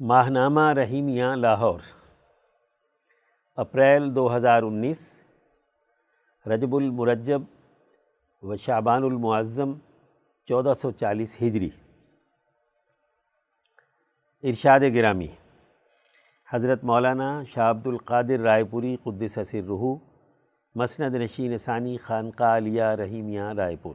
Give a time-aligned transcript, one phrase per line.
[0.00, 1.80] ماہنامہ رحیمیہ لاہور،
[3.56, 5.18] اپریل دو ہزار انیس،
[6.46, 7.42] رجب المرجب
[8.42, 9.72] و شعبان المعظم،
[10.48, 11.70] چودہ سو چالیس ہجری۔
[14.42, 15.28] ارشاد گرامی،
[16.52, 19.94] حضرت مولانا شاہ عبد القادر رائے پوری قدس سر رحو،
[20.74, 23.94] مسند نشین ثانی خانقاہ علیہ رحیمیہ رائے پور۔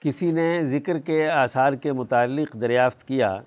[0.00, 3.40] کسی نے ذکر کے آثار کے متعلق دریافت کیا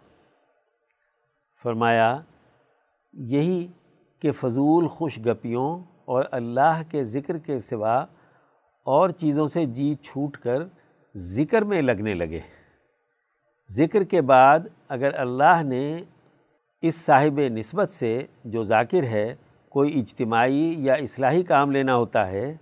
[1.64, 2.22] فرمایا،
[3.14, 3.68] یہی
[4.22, 7.96] کہ فضول خوش گپیوں اور اللہ کے ذکر کے سوا
[8.86, 10.64] اور چیزوں سے جی چھوٹ کر
[11.16, 12.40] ذکر میں لگنے لگے۔
[13.70, 14.60] ذکر کے بعد
[14.90, 16.04] اگر اللہ نے
[16.82, 19.36] اس صاحب نسبت سے جو ذاکر ہے
[19.70, 22.56] کوئی اجتماعی یا اصلاحی کام لینا ہوتا ہے،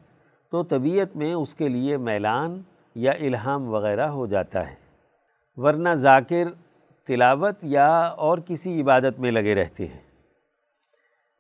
[0.51, 2.61] تو طبیعت میں اس کے لیے میلان
[2.95, 4.75] یا الہام وغیرہ ہو جاتا ہے۔
[5.55, 6.47] ورنہ ذاکر
[7.07, 10.01] تلاوت یا اور کسی عبادت میں لگے رہتے ہیں۔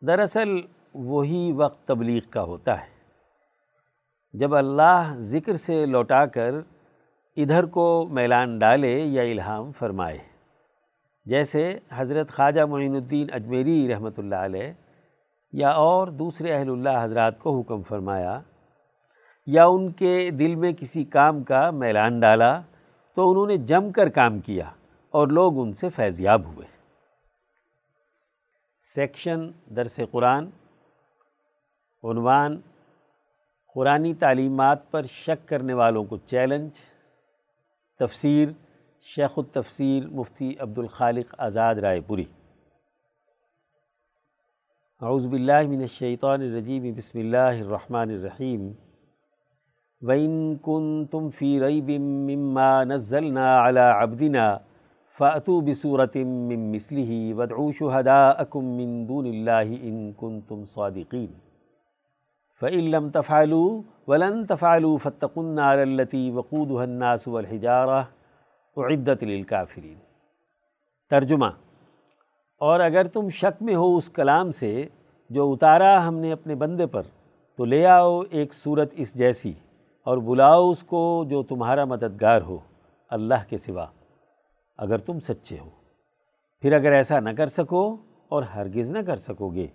[0.01, 0.49] دراصل
[0.93, 2.93] وہی وقت تبلیغ کا ہوتا ہے۔
[4.33, 6.55] جب اللہ ذکر سے لوٹا کر
[7.37, 10.17] ادھر کو میلان ڈالے یا الہام فرمائے۔
[11.25, 14.71] جیسے حضرت خواجہ معین الدین اجمیری رحمۃ اللہ علیہ
[15.53, 18.39] یا اور دوسرے اہل اللہ حضرات کو حکم فرمایا،
[19.47, 22.59] یا ان کے دل میں کسی کام کا میلان ڈالا
[23.17, 24.69] تو انہوں نے جم کر کام کیا۔
[25.15, 26.67] اور لوگ ان سے فیضیاب ہوئے۔
[28.95, 29.39] سیکشن
[29.75, 30.49] درس قرآن،
[32.03, 32.59] عنوان،
[33.73, 36.71] قرآنی تعلیمات پر شک کرنے والوں کو چیلنج۔
[37.99, 38.49] تفسیر،
[39.01, 42.25] شیخ التفسیر مفتی عبد الخالق آزاد رائے پوری۔
[45.01, 48.71] اعوذ باللہ من الشیطان الرجیم، بسم اللہ الرحمن الرحیم۔
[50.01, 54.57] وَإِن كُنتُمْ فِي رَيْبٍ مِّمَّا نَزَّلْنَا عَلَى عَبْدِنَا
[55.19, 61.31] فَأْتُوا بِسُورَةٍ مِّن مِّثْلِهِ وَادْعُوا شُهَدَاءَكُم مِّن دُونِ اللَّهِ إِن كُنتُمْ صَادِقِينَ.
[62.61, 68.01] فَإِن لَّمْ تَفْعَلُوا وَلَن تَفْعَلُوا فَاتَّقُوا النَّارَ الَّتِي وَقُودُهَا النَّاسُ وَالْحِجَارَةُ
[68.83, 69.97] أُعِدَّتْ لِلْكَافِرِينَ.
[71.09, 71.45] ترجمہ
[72.59, 74.85] اور اگر تم شک میں ہو اس کلام سے
[75.29, 77.01] جو اتارا ہم نے اپنے بندے پر،
[77.57, 79.53] تو لے آؤ ایک صورت اس جیسی
[80.03, 82.57] اور بلاؤ اس کو جو تمہارا مددگار ہو،
[83.09, 83.85] اللہ کے سوا۔
[84.77, 85.69] اگر تم سچے ہو۔
[86.61, 87.97] پھر اگر ایسا نہ کر سکو
[88.29, 89.67] اور ہرگز نہ کر سکو گے،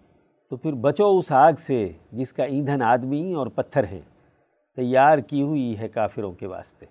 [0.50, 4.00] تو پھر بچو اس آگ سے جس کا ایندھن آدمی اور پتھر ہے
[4.76, 6.86] تیار کی ہوئی ہے کافروں کے واسطے۔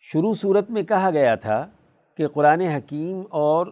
[0.00, 1.66] شروع صورت میں کہا گیا تھا
[2.16, 3.66] کہ قرآن حکیم اور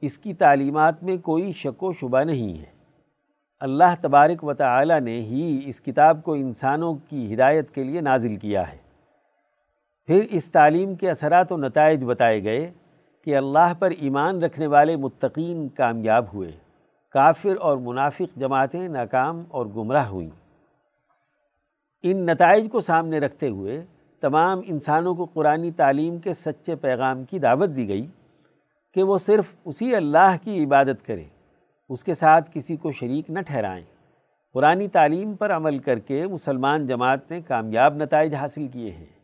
[0.00, 2.78] اس کی تعلیمات میں کوئی شک و شبہ نہیں ہے۔
[3.60, 8.36] اللہ تبارک و تعالی نے ہی اس کتاب کو انسانوں کی ہدایت کے لیے نازل
[8.36, 8.87] کیا ہے۔
[10.08, 12.70] پھر اس تعلیم کے اثرات و نتائج بتائے گئے
[13.24, 16.52] کہ اللہ پر ایمان رکھنے والے متقین کامیاب ہوئے۔
[17.12, 20.30] کافر اور منافق جماعتیں ناکام اور گمراہ ہوئیں۔
[22.02, 23.84] ان نتائج کو سامنے رکھتے ہوئے
[24.20, 28.06] تمام انسانوں کو قرآن تعلیم کے سچے پیغام کی دعوت دی گئی
[28.94, 31.24] کہ وہ صرف اسی اللہ کی عبادت کریں،
[31.88, 33.84] اس کے ساتھ کسی کو شریک نہ ٹھہرائیں۔
[34.54, 39.17] قرآن تعلیم پر عمل کر کے مسلمان جماعت نے کامیاب نتائج حاصل کیے ہیں۔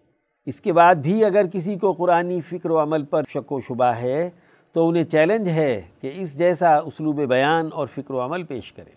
[0.47, 3.85] اس کے بعد بھی اگر کسی کو قرآن فکر و عمل پر شک و شبہ
[3.85, 4.31] ہے،
[4.73, 8.91] تو انہیں چیلنج ہے کہ اس جیسا اسلوب بیان اور فکر و عمل پیش کرے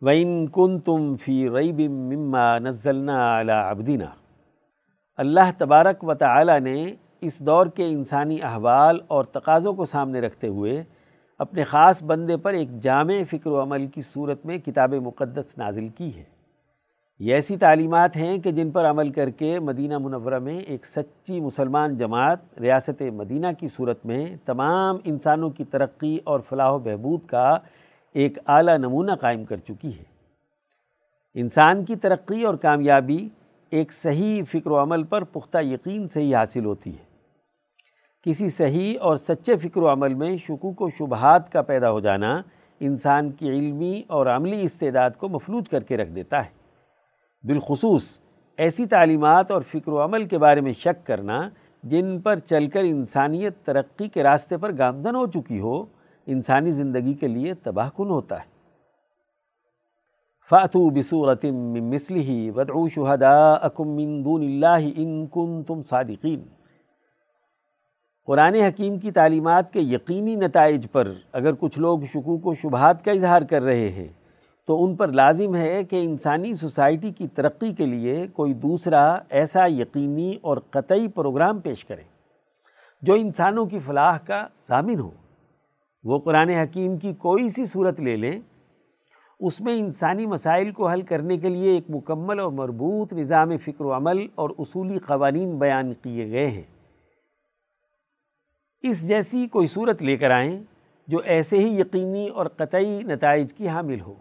[0.00, 4.08] وَإِن كُنتُمْ فِي رَيْبٍ مِّمَّا نَزَّلْنَا عَلَىٰ عَبْدِنَا۔
[5.16, 10.46] اللہ تبارک و تعالی نے اس دور کے انسانی احوال اور تقاضوں کو سامنے رکھتے
[10.46, 10.84] ہوئے
[11.38, 15.88] اپنے خاص بندے پر ایک جامع فکر و عمل کی صورت میں کتاب مقدس نازل
[15.88, 16.39] کی ہے۔
[17.20, 21.40] یہ ایسی تعلیمات ہیں کہ جن پر عمل کر کے مدینہ منورہ میں ایک سچی
[21.40, 27.20] مسلمان جماعت ریاست مدینہ کی صورت میں تمام انسانوں کی ترقی اور فلاح و بہبود
[27.26, 27.58] کا
[28.12, 30.02] ایک اعلیٰ نمونہ قائم کر چکی ہے۔
[31.34, 33.28] انسان کی ترقی اور کامیابی
[33.70, 37.04] ایک صحیح فکر و عمل پر پختہ یقین سے ہی حاصل ہوتی ہے۔
[38.22, 42.42] کسی صحیح اور سچے فکر و عمل میں شکوک و شبہات کا پیدا ہو جانا
[42.80, 46.59] انسان کی علمی اور عملی استعداد کو مفلوج کر کے رکھ دیتا ہے۔
[47.44, 48.18] بالخصوص
[48.56, 51.48] ایسی تعلیمات اور فکر و عمل کے بارے میں شک کرنا
[51.82, 55.84] جن پر چل کر انسانیت ترقی کے راستے پر گامزن ہو چکی ہو،
[56.26, 58.44] انسانی زندگی کے لیے تباہ کن ہوتا ہے۔
[60.50, 66.40] فاتو بصورت من مثله ودعو شهداءكم من دون اللہ ان کنتم صادقین۔
[68.26, 73.12] قرآن حکیم کی تعلیمات کے یقینی نتائج پر اگر کچھ لوگ شکوک و شبہات کا
[73.12, 74.08] اظہار کر رہے ہیں
[74.66, 79.66] تو ان پر لازم ہے کہ انسانی سوسائٹی کی ترقی کے لیے کوئی دوسرا ایسا
[79.66, 82.02] یقینی اور قطعی پروگرام پیش کرے
[83.02, 85.10] جو انسانوں کی فلاح کا ضامن ہو۔
[86.04, 88.40] وہ قرآن حکیم کی کوئی سی صورت لے لیں۔
[89.40, 93.84] اس میں انسانی مسائل کو حل کرنے کے لیے ایک مکمل اور مربوط نظام فکر
[93.84, 96.62] و عمل اور اصولی قوانین بیان کیے گئے ہیں۔
[98.82, 100.62] اس جیسی کوئی صورت لے کر آئیں
[101.08, 104.14] جو ایسے ہی یقینی اور قطعی نتائج کی حامل ہو۔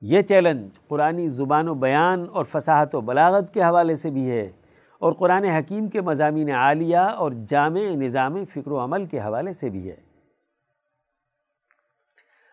[0.00, 4.52] یہ چیلنج قرآن زبان و بیان اور فصاحت و بلاغت کے حوالے سے بھی ہے
[4.98, 9.68] اور قرآن حکیم کے مضامین عالیہ اور جامع نظام فکر و عمل کے حوالے سے
[9.68, 9.96] بھی ہے۔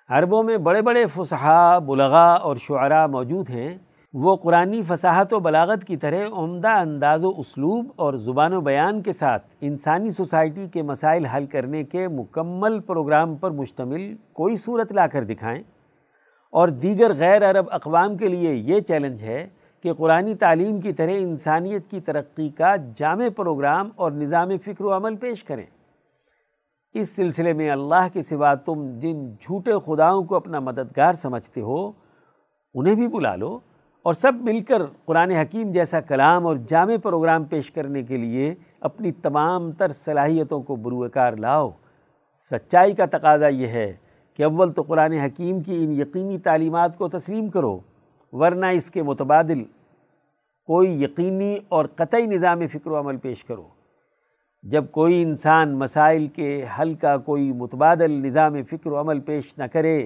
[0.10, 3.78] عربوں میں بڑے بڑے فصحا بلغا اور شعراء موجود ہیں۔
[4.14, 9.02] وہ قرآنی فصاحت و بلاغت کی طرح عمدہ انداز و اسلوب اور زبان و بیان
[9.02, 14.92] کے ساتھ انسانی سوسائٹی کے مسائل حل کرنے کے مکمل پروگرام پر مشتمل کوئی صورت
[14.92, 15.64] لا کر دکھائیں۔
[16.56, 19.48] اور دیگر غیر عرب اقوام کے لیے یہ چیلنج ہے
[19.84, 24.94] کہ قرآنی تعلیم کی طرح انسانیت کی ترقی کا جامع پروگرام اور نظام فکر و
[24.94, 25.66] عمل پیش کریں۔
[26.94, 31.92] اس سلسلے میں اللہ کے سوا تم جن جھوٹے خداؤں کو اپنا مددگار سمجھتے ہو،
[32.74, 33.60] انہیں بھی بلا لو
[34.06, 38.54] اور سب مل کر قرآن حکیم جیسا کلام اور جامع پروگرام پیش کرنے کے لیے
[38.80, 41.70] اپنی تمام تر صلاحیتوں کو بروکار لاؤ۔
[42.52, 43.94] سچائی کا تقاضا یہ ہے
[44.38, 47.80] کہ اول تو قرآن حکیم کی ان یقینی تعلیمات کو تسلیم کرو،
[48.34, 49.64] ورنہ اس کے متبادل
[50.70, 53.64] کوئی یقینی اور قطعی نظام فکر و عمل پیش کرو۔
[54.64, 59.64] جب کوئی انسان مسائل کے حل کا کوئی متبادل نظام فکر و عمل پیش نہ
[59.74, 59.98] کرے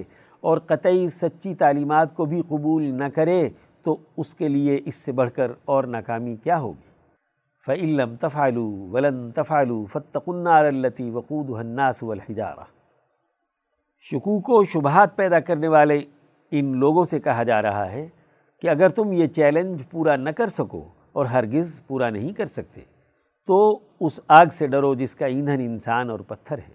[0.42, 3.48] اور قطعی سچی تعلیمات کو بھی قبول نہ کرے،
[3.84, 6.88] تو اس کے لیے اس سے بڑھ کر اور ناکامی کیا ہوگی؟
[7.66, 12.79] فعلم تفالو ولن تفالو فتقنار التی وقود الناس والحجارہ
[14.00, 16.00] شکوک و شبہات پیدا کرنے والے
[16.50, 18.08] ان لوگوں سے کہا جا رہا ہے
[18.62, 22.80] کہ اگر تم یہ چیلنج پورا نہ کر سکو اور ہرگز پورا نہیں کر سکتے،
[23.46, 26.74] تو اس آگ سے ڈرو جس کا ایندھن انسان اور پتھر ہے۔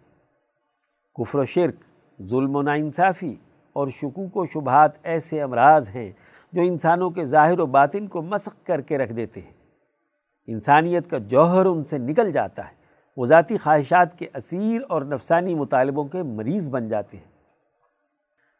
[1.16, 1.75] کفر و شرک،
[2.22, 3.36] ظلم و ناانصافی
[3.74, 6.12] اور شکوک و شبہات ایسے امراض ہیں
[6.54, 9.54] جو انسانوں کے ظاہر و باطن کو مسق کر کے رکھ دیتے ہیں۔
[10.48, 12.85] انسانیت کا جوہر ان سے نکل جاتا ہے۔
[13.17, 17.35] وہ ذاتی خواہشات کے اسیر اور نفسانی مطالبوں کے مریض بن جاتے ہیں۔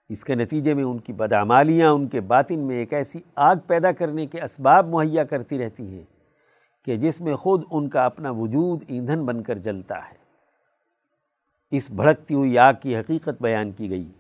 [0.10, 3.92] اس کے نتیجے میں ان کی بدعمالیاں، ان کے باطن میں ایک ایسی آگ پیدا
[3.92, 6.04] کرنے کے اسباب مہیا کرتی رہتی ہیں
[6.86, 10.26] کہ جس میں خود ان کا اپنا وجود ایندھن بن کر جلتا ہے۔
[11.72, 14.12] اس بھڑکتی ہوئی آگ کی حقیقت بیان کی گئی،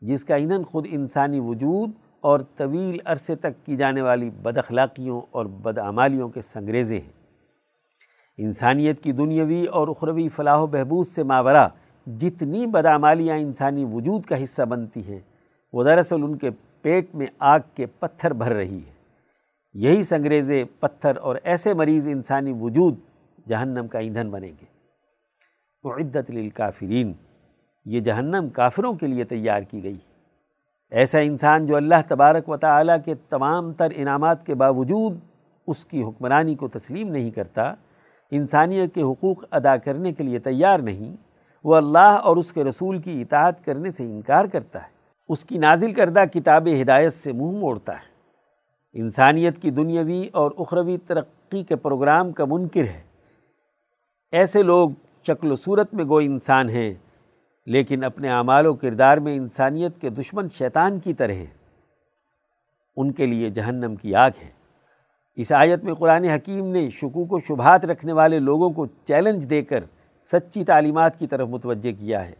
[0.00, 5.20] جس کا ایندھن خود انسانی وجود اور طویل عرصے تک کی جانے والی بد اخلاقیوں
[5.30, 7.13] اور بدعمالیوں کے سنگریزے ہیں۔
[8.38, 11.68] انسانیت کی دنیاوی اور اخروی فلاح و بہبود سے ماورہ
[12.06, 15.20] جتنی بدعمالیاں انسانی وجود کا حصہ بنتی ہیں،
[15.72, 16.50] وہ دراصل ان کے
[16.82, 18.92] پیٹ میں آگ کے پتھر بھر رہی ہے
[19.74, 22.98] یہی سنگریزے پتھر اور ایسے مریض انسانی وجود
[23.48, 24.64] جہنم کا ایندھن بنیں گے۔
[25.84, 27.12] معدت للکافرین،
[27.84, 29.96] یہ جہنم کافروں کے لیے تیار کی گئی
[30.90, 35.18] ایسا انسان جو اللہ تبارک و تعالیٰ کے تمام تر انعامات کے باوجود
[35.66, 37.74] اس کی حکمرانی کو تسلیم نہیں کرتا
[38.36, 41.16] انسانیت کے حقوق ادا کرنے کے لیے تیار نہیں،
[41.64, 44.88] وہ اللہ اور اس کے رسول کی اطاعت کرنے سے انکار کرتا ہے۔
[45.28, 48.14] اس کی نازل کردہ کتاب ہدایت سے منہ موڑتا ہے۔
[48.92, 53.02] انسانیت کی دنیاوی اور اخروی ترقی کے پروگرام کا منکر ہے۔
[54.32, 54.90] ایسے لوگ
[55.26, 56.94] شکل و صورت میں گوئی انسان ہیں،
[57.66, 61.54] لیکن اپنے اعمال و کردار میں انسانیت کے دشمن شیطان کی طرح ہیں۔
[62.96, 64.63] ان کے لیے جہنم کی آگ ہے۔
[65.36, 69.62] اس آیت میں قرآن حکیم نے شکوک و شبہات رکھنے والے لوگوں کو چیلنج دے
[69.62, 69.84] کر
[70.32, 72.34] سچی تعلیمات کی طرف متوجہ کیا ہے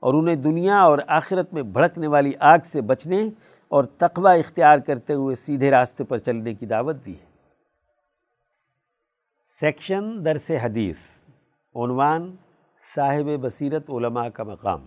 [0.00, 3.28] اور انہیں دنیا اور آخرت میں بھڑکنے والی آگ سے بچنے
[3.68, 7.32] اور تقوی اختیار کرتے ہوئے سیدھے راستے پر چلنے کی دعوت دی ہے۔
[9.60, 10.96] سیکشن درس حدیث،
[11.74, 12.36] عنوان
[12.96, 14.86] صاحب بصیرت علماء کا مقام۔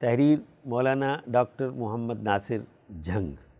[0.00, 2.58] تحریر مولانا ڈاکٹر محمد ناصر
[3.02, 3.51] جھنگ۔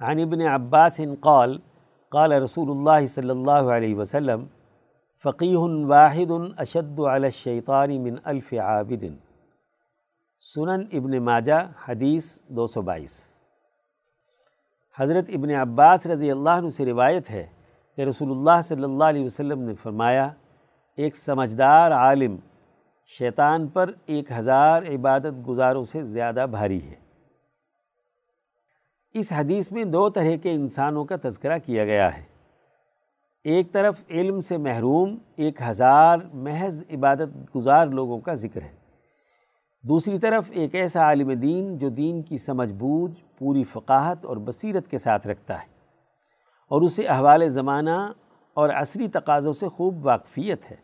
[0.00, 1.58] عن ابن عباس قال
[2.12, 4.44] قال رسول اللہ صلی اللہ علیہ وسلم
[5.24, 9.04] فقیح واحد اشد علی الشیطان من الف عابد.
[10.54, 13.32] سنن ابن ماجہ، حدیث دو سو بائیس۔
[15.00, 17.46] حضرت ابن عباس رضی اللہ عنہ سے روایت ہے
[17.96, 20.28] کہ رسول اللہ صلی اللہ علیہ وسلم نے فرمایا،
[20.96, 22.36] ایک سمجھدار عالم
[23.18, 27.07] شیطان پر ایک ہزار عبادت گزاروں سے زیادہ بھاری ہے۔
[29.18, 32.22] اس حدیث میں دو طرح کے انسانوں کا تذکرہ کیا گیا ہے۔
[33.44, 38.78] ایک طرف علم سے محروم، ایک ہزار محض عبادت گزار لوگوں کا ذکر ہے۔
[39.82, 44.88] دوسری طرف ایک ایسا عالم دین جو دین کی سمجھ بوجھ، پوری فقاہت اور بصیرت
[44.88, 45.66] کے ساتھ رکھتا ہے۔
[46.68, 48.12] اور اسے احوال زمانہ
[48.54, 50.76] اور عصری تقاضوں سے خوب واقفیت ہے۔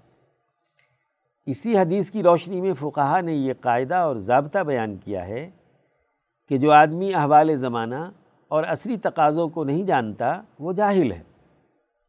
[1.47, 5.51] اسی حدیث کی روشنی میں فقہا نے یہ قاعدہ اور ضابطہ بیان کیا ہے
[6.49, 8.11] کہ جو آدمی احوال زمانہ
[8.55, 11.23] اور عصری تقاضوں کو نہیں جانتا، وہ جاہل ہے۔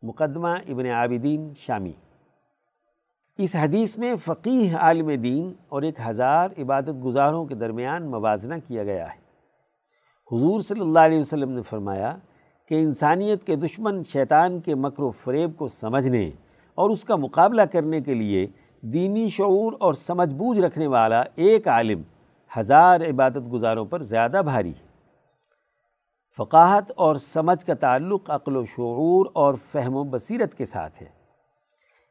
[0.01, 1.91] مقدمہ ابن عابدین شامی۔
[3.37, 8.83] اس حدیث میں فقیح عالم دین اور ایک ہزار عبادت گزاروں کے درمیان موازنہ کیا
[8.83, 9.17] گیا ہے۔
[10.31, 12.17] حضور صلی اللہ علیہ وسلم نے فرمایا
[12.69, 16.31] کہ انسانیت کے دشمن شیطان کے مکر و فریب کو سمجھنے
[16.75, 18.47] اور اس کا مقابلہ کرنے کے لیے
[18.81, 22.01] دینی شعور اور سمجھ بوجھ رکھنے والا ایک عالم
[22.59, 24.84] ہزار عبادت گزاروں پر زیادہ بھاری ہے۔
[26.37, 31.07] فقاہت اور سمجھ کا تعلق عقل و شعور اور فہم و بصیرت کے ساتھ ہے۔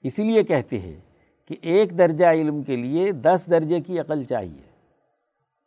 [0.02, 1.00] اسی لیے کہتے ہیں
[1.48, 4.74] کہ ایک درجہ علم کے لیے دس درجے کی عقل چاہیے۔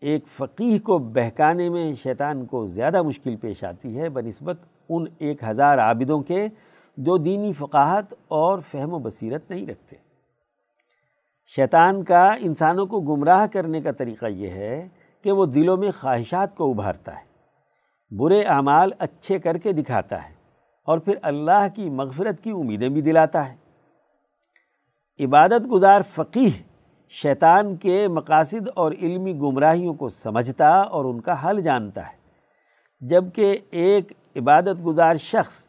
[0.01, 4.59] ایک فقیح کو بہکانے میں شیطان کو زیادہ مشکل پیش آتی ہے، بنسبت
[4.89, 6.47] ان ایک ہزار عابدوں کے
[6.97, 9.95] جو دینی فقاہت اور فہم و بصیرت نہیں رکھتے۔
[11.55, 14.87] شیطان کا انسانوں کو گمراہ کرنے کا طریقہ یہ ہے
[15.21, 17.26] کہ وہ دلوں میں خواہشات کو ابھارتا ہے۔
[18.11, 20.33] برے اعمال اچھے کر کے دکھاتا ہے
[20.87, 23.55] اور پھر اللہ کی مغفرت کی امیدیں بھی دلاتا ہے۔
[25.19, 26.51] عبادت گزار فقیح
[27.09, 32.15] شیطان کے مقاصد اور علمی گمراہیوں کو سمجھتا اور ان کا حل جانتا ہے،
[33.01, 35.65] جبکہ ایک عبادت گزار شخص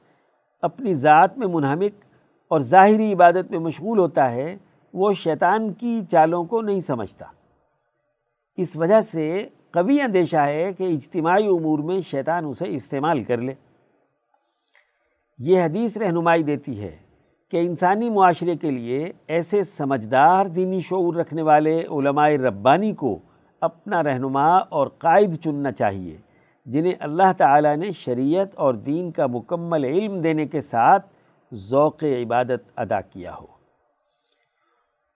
[0.63, 2.05] اپنی ذات میں منہمک
[2.51, 4.57] اور ظاہری عبادت میں مشغول ہوتا ہے،
[4.95, 7.27] وہ شیطان کی چالوں کو نہیں سمجھتا۔
[8.57, 13.55] اس وجہ سے کبھی اندیشہ ہے کہ اجتماعی امور میں شیطان اسے استعمال کر لے۔
[15.39, 16.97] یہ حدیث رہنمائی دیتی ہے
[17.51, 23.19] کہ انسانی معاشرے کے لیے ایسے سمجھدار دینی شعور رکھنے والے علماء ربانی کو
[23.61, 26.17] اپنا رہنما اور قائد چننا چاہیے،
[26.67, 31.07] جنہیں اللہ تعالیٰ نے شریعت اور دین کا مکمل علم دینے کے ساتھ
[31.55, 33.47] ذوق عبادت ادا کیا ہو۔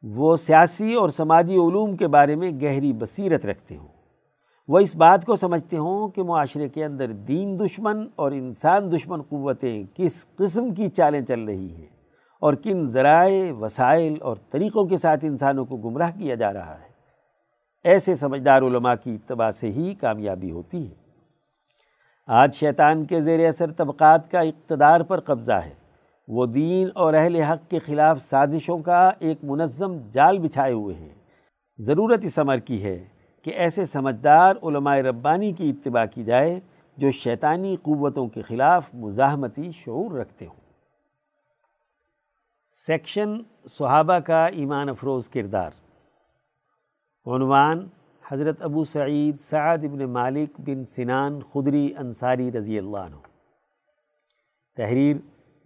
[0.03, 4.02] وہ سیاسی اور سماجی علوم کے بارے میں گہری بصیرت رکھتے ہوں۔
[4.73, 9.23] وہ اس بات کو سمجھتے ہوں کہ معاشرے کے اندر دین دشمن اور انسان دشمن
[9.23, 11.87] قوتیں کس قسم کی چالیں چل رہی ہیں
[12.41, 16.89] اور کن ذرائع، وسائل اور طریقوں کے ساتھ انسانوں کو گمراہ کیا جا رہا ہے۔
[17.85, 20.95] ایسے سمجھدار علماء کی اتباع سے ہی کامیابی ہوتی ہے۔
[22.27, 25.75] آج شیطان کے زیر اثر طبقات کا اقتدار پر قبضہ ہے۔
[26.29, 31.15] وہ دین اور اہل حق کے خلاف سازشوں کا ایک منظم جال بچھائے ہوئے ہیں۔
[31.79, 33.12] ضرورت اس عمر کی ہے
[33.43, 36.61] کہ ایسے سمجھدار علماء ربانی کی اتباع کی جائے
[36.97, 40.61] جو شیطانی قوتوں کے خلاف مزاحمتی شعور رکھتے ہوں۔
[42.87, 45.71] سیکشن صحابہ کا ایمان افروز کردار۔
[47.27, 47.89] عنوان
[48.29, 53.17] حضرت ابو سعید سعد ابن مالک بن سنان خدری انصاری رضی اللہ عنہ۔
[54.77, 55.17] تحریر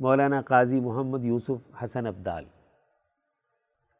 [0.01, 2.45] مولانا قاضی محمد یوسف حسن عبدال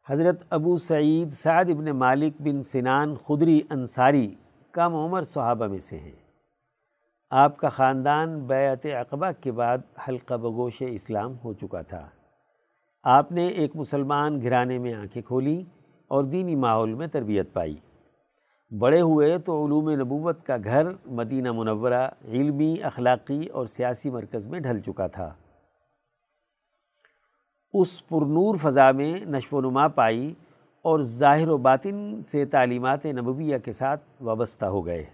[0.09, 4.35] حضرت ابو سعید سعد ابن مالک بن سنان خدری انصاری
[4.71, 6.11] کم عمر صحابہ میں سے ہیں۔
[7.31, 12.09] آپ کا خاندان بیعت عقبہ کے بعد حلقہ بگوش اسلام ہو چکا تھا۔
[13.03, 15.63] آپ نے ایک مسلمان گھرانے میں آنکھیں کھولی
[16.07, 17.75] اور دینی ماحول میں تربیت پائی۔
[18.79, 24.59] بڑے ہوئے تو علوم نبوت کا گھر مدینہ منورہ علمی، اخلاقی اور سیاسی مرکز میں
[24.59, 25.33] ڈھل چکا تھا۔
[27.73, 30.33] اس پرنور فضا میں نشو و نما پائی
[30.81, 35.05] اور ظاہر و باطن سے تعلیمات نبویہ کے ساتھ وابستہ ہو گئے۔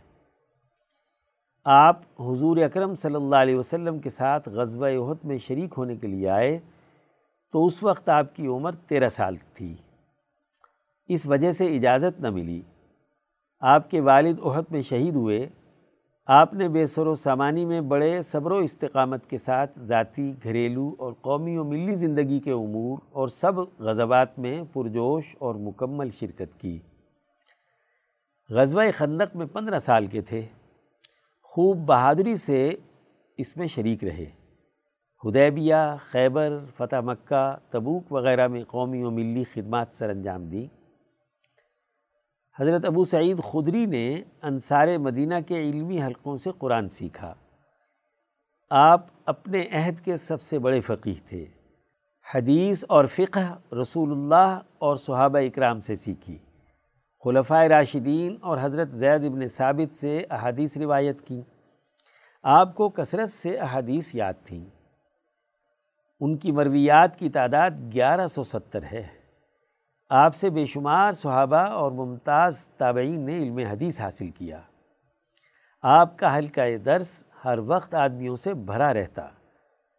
[1.65, 6.07] آپ حضور اکرم صلی اللہ علیہ وسلم کے ساتھ غزوہ احد میں شریک ہونے کے
[6.07, 6.59] لیے آئے
[7.51, 9.75] تو اس وقت آپ کی عمر تیرہ سال تھی۔
[11.07, 12.61] اس وجہ سے اجازت نہ ملی۔
[13.59, 15.49] آپ کے والد احد میں شہید ہوئے
[16.27, 20.95] آپ نے بے سر و سامانی میں بڑے صبر و استقامت کے ساتھ ذاتی، گھریلو
[20.99, 26.59] اور قومی و ملی زندگی کے امور اور سب غزوات میں پرجوش اور مکمل شرکت
[26.59, 26.79] کی۔
[28.49, 30.41] غزوہ خندق میں پندرہ سال کے تھے۔
[31.43, 32.69] خوب بہادری سے
[33.37, 34.25] اس میں شریک رہے۔
[35.25, 35.75] ہدیبیہ،
[36.11, 40.82] خیبر، فتح مکہ، تبوک وغیرہ میں قومی و ملی خدمات سر انجام دیں۔
[42.59, 47.33] حضرت ابو سعید خدری نے انصار مدینہ کے علمی حلقوں سے قرآن سیکھا۔
[48.69, 51.45] آپ اپنے عہد کے سب سے بڑے فقیح تھے۔
[52.35, 56.37] حدیث اور فقہ رسول اللہ اور صحابہ اکرام سے سیکھی۔
[57.23, 61.41] خلفۂ راشدین اور حضرت زید ابن ثابت سے احادیث روایت کی۔
[62.43, 64.65] آپ کو کثرت سے احادیث یاد تھیں۔
[66.19, 69.22] ان کی مرویات کی تعداد گیارہ سو ستر ہے۔
[70.09, 74.61] آپ سے بے شمار صحابہ اور ممتاز تابعین نے علم حدیث حاصل کیا۔
[75.81, 79.27] آپ کا حلقہ درس ہر وقت آدمیوں سے بھرا رہتا۔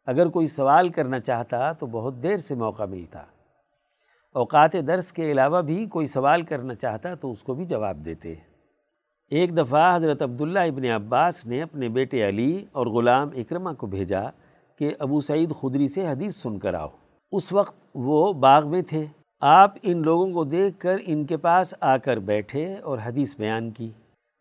[0.06, 3.18] اگر کوئی سوال کرنا چاہتا تو بہت دیر سے موقع ملتا۔
[4.34, 8.34] اوقات درس کے علاوہ بھی کوئی سوال کرنا چاہتا تو اس کو بھی جواب دیتے۔
[9.30, 14.22] ایک دفعہ حضرت عبداللہ ابن عباس نے اپنے بیٹے علی اور غلام اکرمہ کو بھیجا
[14.78, 16.88] کہ ابو سعید خدری سے حدیث سن کر آؤ۔
[17.32, 19.06] اس وقت وہ باغ میں تھے۔
[19.46, 23.70] آپ ان لوگوں کو دیکھ کر ان کے پاس آ کر بیٹھے اور حدیث بیان
[23.70, 23.90] کی۔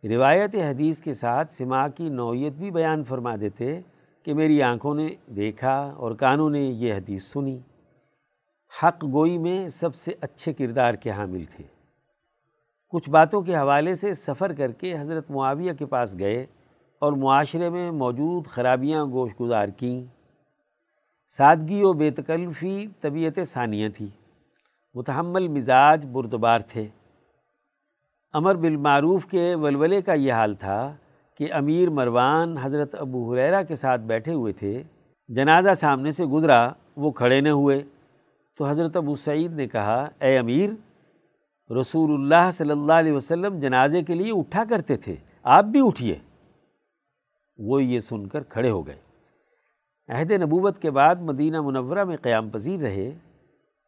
[0.03, 3.81] روایت حدیث کے ساتھ سما کی نوعیت بھی بیان فرما دیتے
[4.23, 7.59] کہ میری آنکھوں نے دیکھا اور کانوں نے یہ حدیث سنی۔
[8.83, 11.63] حق گوئی میں سب سے اچھے کردار کے حامل تھے۔
[12.89, 16.45] کچھ باتوں کے حوالے سے سفر کر کے حضرت معاویہ کے پاس گئے
[16.99, 20.03] اور معاشرے میں موجود خرابیاں گوش گزار کیں۔
[21.37, 24.07] سادگی و بے تکلفی طبیعت ثانیہ تھی۔
[24.93, 26.87] متحمل مزاج بردبار تھے۔
[28.33, 30.95] امر بالمعروف کے ولولے کا یہ حال تھا
[31.37, 34.83] کہ امیر مروان حضرت ابو حریرہ کے ساتھ بیٹھے ہوئے تھے۔
[35.27, 37.83] جنازہ سامنے سے گزرا، وہ کھڑے نہ ہوئے۔
[38.57, 40.69] تو حضرت ابو سعید نے کہا، اے امیر،
[41.71, 46.19] رسول اللہ صلی اللہ علیہ وسلم جنازے کے لیے اٹھا کرتے تھے، آپ بھی اٹھیے۔
[47.57, 48.97] وہ یہ سن کر کھڑے ہو گئے۔
[50.09, 53.11] عہد نبوت کے بعد مدینہ منورہ میں قیام پذیر رہے۔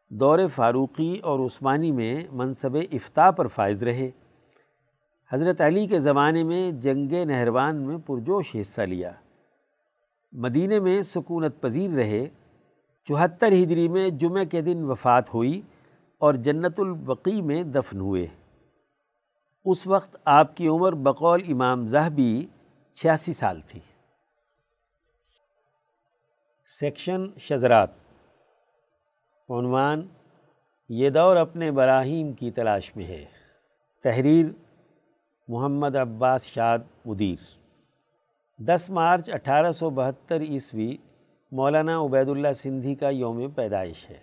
[0.09, 4.11] دور فاروقی اور عثمانی میں منصب افتاح پر فائز رہے۔
[5.31, 9.11] حضرت علی کے زمانے میں جنگ نہروان میں پرجوش حصہ لیا۔
[10.31, 12.27] مدینہ میں سکونت پذیر رہے۔
[13.07, 15.61] چوہتر ہجری میں جمعہ کے دن وفات ہوئی
[16.17, 18.27] اور جنت البقی میں دفن ہوئے۔
[19.65, 22.47] اس وقت آپ کی عمر بقول امام زہبی
[22.93, 23.79] چھیاسی سال تھی۔
[26.79, 28.04] سیکشن شزرات
[29.49, 30.07] عنوان،
[30.89, 33.25] یہ دور اپنے براہیم کی تلاش میں ہے۔
[34.03, 34.45] تحریر،
[35.47, 37.43] محمد عباس شاد مدیر۔
[38.57, 40.97] دس مارچ اٹھارہ سو بہتر عیسوی
[41.51, 44.17] مولانا عبید اللہ سندھی کا یوم پیدائش ہے۔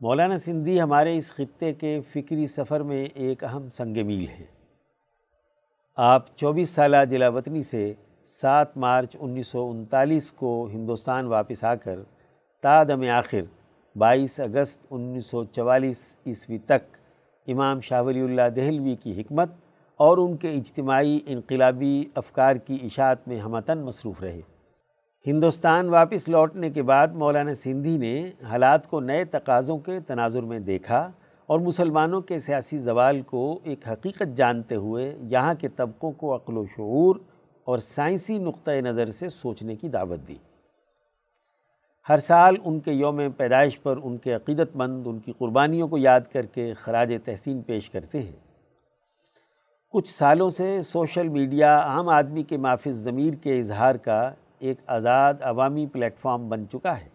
[0.00, 4.44] مولانا سندھی ہمارے اس خطے کے فکری سفر میں ایک اہم سنگ میل ہے
[5.96, 7.94] آپ چوبیس سالہ جلا وطنی سے
[8.26, 11.98] سات مارچ انیس سو انتالیس کو ہندوستان واپس آ کر
[12.62, 13.57] تادم آخر
[13.98, 16.96] بائیس اگست انیس سو چوالیس عیسوی تک
[17.46, 19.50] امام شاہ ولی اللہ دہلوی کی حکمت
[19.96, 24.40] اور ان کے اجتماعی انقلابی افکار کی اشاعت میں ہمتن مصروف رہے۔
[25.26, 30.58] ہندوستان واپس لوٹنے کے بعد مولانا سندھی نے حالات کو نئے تقاضوں کے تناظر میں
[30.58, 31.10] دیکھا
[31.46, 36.56] اور مسلمانوں کے سیاسی زوال کو ایک حقیقت جانتے ہوئے یہاں کے طبقوں کو عقل
[36.56, 37.16] و شعور
[37.64, 40.36] اور سائنسی نقطۂ نظر سے سوچنے کی دعوت دی۔
[42.08, 45.98] ہر سال ان کے یوم پیدائش پر ان کے عقیدت مند، ان کی قربانیوں کو
[45.98, 48.36] یاد کر کے خراج تحسین پیش کرتے ہیں۔
[49.92, 55.34] کچھ سالوں سے سوشل میڈیا عام آدمی کے معافظ ضمیر کے اظہار کا ایک آزاد
[55.40, 57.08] عوامی پلیٹ فارم بن چکا ہے۔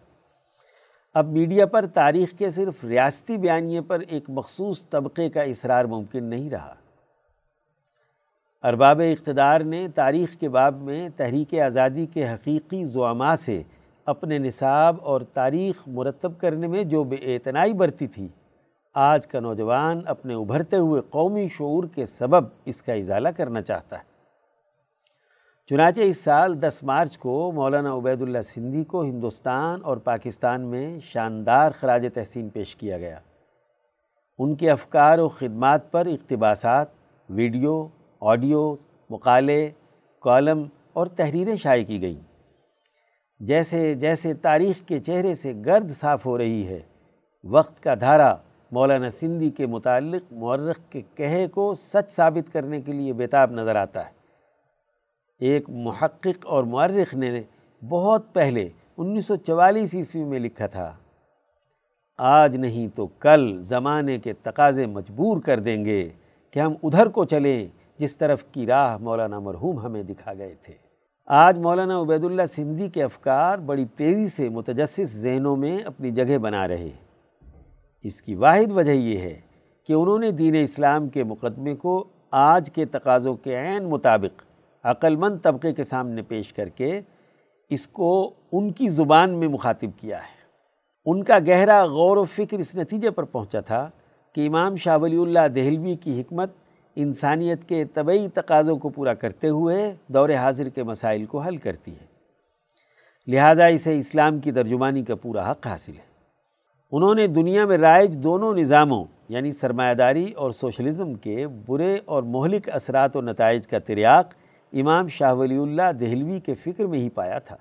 [1.14, 6.24] اب میڈیا پر تاریخ کے صرف ریاستی بیانیے پر ایک مخصوص طبقے کا اصرار ممکن
[6.24, 6.74] نہیں رہا۔
[8.62, 13.62] ارباب اقتدار نے تاریخ کے باب میں تحریک آزادی کے حقیقی زعماء سے
[14.06, 18.28] اپنے نصاب اور تاریخ مرتب کرنے میں جو بے اعتنائی برتی تھی۔
[18.94, 23.98] آج کا نوجوان اپنے ابھرتے ہوئے قومی شعور کے سبب اس کا ازالہ کرنا چاہتا
[23.98, 24.02] ہے۔
[25.70, 30.98] چنانچہ اس سال دس مارچ کو مولانا عبید اللہ سندھی کو ہندوستان اور پاکستان میں
[31.00, 33.18] شاندار خراج تحسین پیش کیا گیا۔
[34.38, 36.86] ان کے افکار و خدمات پر اقتباسات،
[37.28, 37.88] ویڈیو،
[38.20, 38.76] آڈیو،
[39.10, 39.70] مقالے،
[40.20, 42.33] کالم اور تحریریں شائع کی گئیں۔
[43.46, 46.80] جیسے جیسے تاریخ کے چہرے سے گرد صاف ہو رہی ہے،
[47.44, 48.34] وقت کا دھارا
[48.72, 53.76] مولانا سندھی کے متعلق مورخ کے کہے کو سچ ثابت کرنے کے لیے بیتاب نظر
[53.76, 54.12] آتا ہے۔
[55.40, 57.42] ایک محقق اور مورخ نے
[57.82, 60.92] بہت پہلے انیس سو چوالیس عیسوی میں لکھا تھا،
[62.18, 66.08] آج نہیں تو کل زمانے کے تقاضے مجبور کر دیں گے
[66.54, 67.66] کہ ہم ادھر کو چلیں
[67.98, 70.74] جس طرف کی راہ مولانا مرحوم ہمیں دکھا گئے تھے۔
[71.26, 76.38] آج مولانا عبید اللہ سندھی کے افکار بڑی تیزی سے متجسس ذہنوں میں اپنی جگہ
[76.38, 77.12] بنا رہے ہیں۔
[78.02, 79.40] اس کی واحد وجہ یہ ہے
[79.86, 84.42] کہ انہوں نے دین اسلام کے مقدمے کو آج کے تقاضوں کے عین مطابق
[84.84, 87.00] عقل مند طبقے کے سامنے پیش کر کے
[87.70, 90.34] اس کو ان کی زبان میں مخاطب کیا ہے۔
[91.06, 93.90] ان کا گہرا غور و فکر اس نتیجے پر پہنچا تھا
[94.34, 96.52] کہ امام شاہ ولی اللہ دہلوی کی حکمت
[96.96, 101.92] انسانیت کے طبعی تقاضوں کو پورا کرتے ہوئے دور حاضر کے مسائل کو حل کرتی
[101.92, 102.06] ہے۔
[103.26, 106.14] لہٰذا اسے اسلام کی ترجمانی کا پورا حق حاصل ہے۔
[106.92, 112.22] انہوں نے دنیا میں رائج دونوں نظاموں یعنی سرمایہ داری اور سوشلزم کے برے اور
[112.22, 114.26] مہلک اثرات و نتائج کا تریاق
[114.72, 117.56] امام شاہ ولی اللہ دہلوی کے فکر میں ہی پایا تھا۔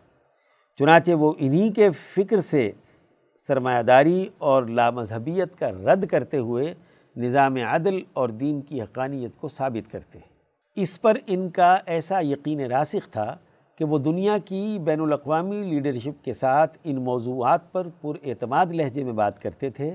[0.80, 2.72] چنانچہ وہ انہی کے فکر سے
[3.48, 6.74] سرمایہ داری اور لامذہبیت کا رد کرتے ہوئے
[7.18, 10.34] نظام عدل اور دین کی حقانیت کو ثابت کرتے ہیں۔
[10.76, 13.38] اس پر ان کا ایسا یقین راسخ تھا
[13.78, 19.04] کہ وہ دنیا کی بین الاقوامی لیڈرشپ کے ساتھ ان موضوعات پر پر اعتماد لہجے
[19.04, 19.90] میں بات کرتے تھے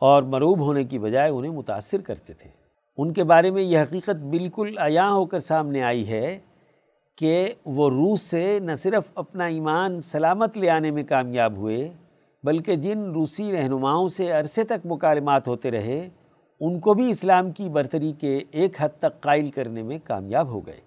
[0.00, 2.50] اور مروب ہونے کی بجائے انہیں متاثر کرتے تھے۔
[2.96, 6.38] ان کے بارے میں یہ حقیقت بالکل عیاں ہو کر سامنے آئی ہے
[7.18, 11.92] کہ وہ روس سے نہ صرف اپنا ایمان سلامت لے آنے میں کامیاب ہوئے،
[12.42, 16.08] بلکہ جن روسی رہنماؤں سے عرصے تک مکالمات ہوتے رہے
[16.60, 20.66] ان کو بھی اسلام کی برتری کے ایک حد تک قائل کرنے میں کامیاب ہو
[20.66, 20.80] گئے۔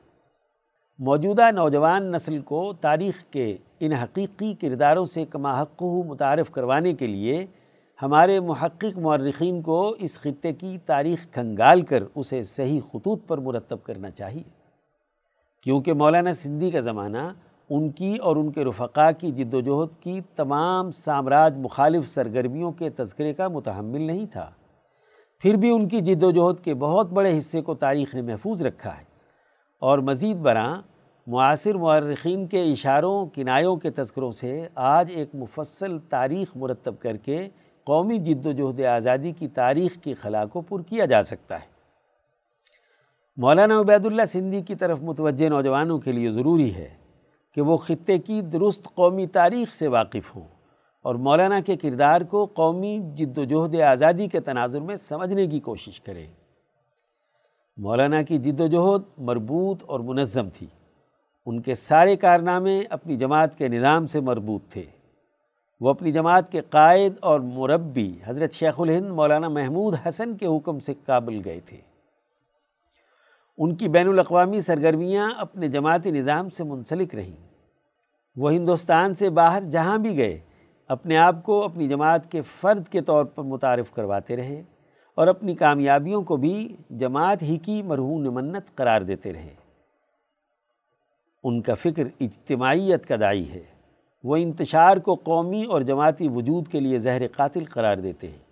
[1.00, 7.08] موجودہ نوجوان نسل کو تاریخ کے ان حقیقی کرداروں سے کما حق متعارف کروانے کے
[7.08, 7.46] لیے
[8.02, 13.84] ہمارے محقق مورخین کو اس خطے کی تاریخ کھنگال کر اسے صحیح خطوط پر مرتب
[13.84, 14.44] کرنا چاہیے۔
[15.64, 17.34] کیونکہ مولانا سندھی کا زمانہ
[17.70, 22.72] ان کی اور ان کے رفقا کی جد و جہد کی تمام سامراج مخالف سرگرمیوں
[22.72, 24.50] کے تذکرے کا متحمل نہیں تھا۔
[25.39, 28.63] پھر بھی ان کی جد و جہد کے بہت بڑے حصے کو تاریخ نے محفوظ
[28.63, 29.04] رکھا ہے۔
[29.80, 30.82] اور مزید برآں
[31.28, 37.50] معاصر مورخین کے اشاروں، کنایوں کے تذکروں سے آج ایک مفصل تاریخ مرتب کر کے
[37.84, 41.78] قومی جد و جہد آزادی کی تاریخ کی خلا کو پر کیا جا سکتا ہے۔
[43.38, 46.89] مولانا عبید اللہ سندھی کی طرف متوجہ نوجوانوں کے لیے ضروری ہے
[47.54, 50.57] کہ وہ خطے کی درست قومی تاریخ سے واقف ہوں۔
[51.08, 55.60] اور مولانا کے کردار کو قومی جد و جہد آزادی کے تناظر میں سمجھنے کی
[55.60, 56.28] کوشش کریں
[57.78, 60.67] مولانا کی جد و جہد مربوط اور منظم تھی۔
[61.46, 64.84] ان کے سارے کارنامے اپنی جماعت کے نظام سے مربوط تھے۔
[65.80, 70.80] وہ اپنی جماعت کے قائد اور مربی حضرت شیخ الہند مولانا محمود حسن کے حکم
[70.80, 71.78] سے قابل گئے تھے۔
[73.58, 77.48] ان کی بین الاقوامی سرگرمیاں اپنے جماعتی نظام سے منسلک رہیں۔
[78.36, 80.39] وہ ہندوستان سے باہر جہاں بھی گئے
[80.88, 84.63] اپنے آپ کو اپنی جماعت کے فرد کے طور پر متعارف کرواتے رہے
[85.15, 89.54] اور اپنی کامیابیوں کو بھی جماعت ہی کی مرہون منت قرار دیتے رہے۔
[91.43, 93.63] ان کا فکر اجتماعیت کا دائی ہے۔
[94.23, 98.47] وہ انتشار کو قومی اور جماعتی وجود کے لیے زہر قاتل قرار دیتے ہیں۔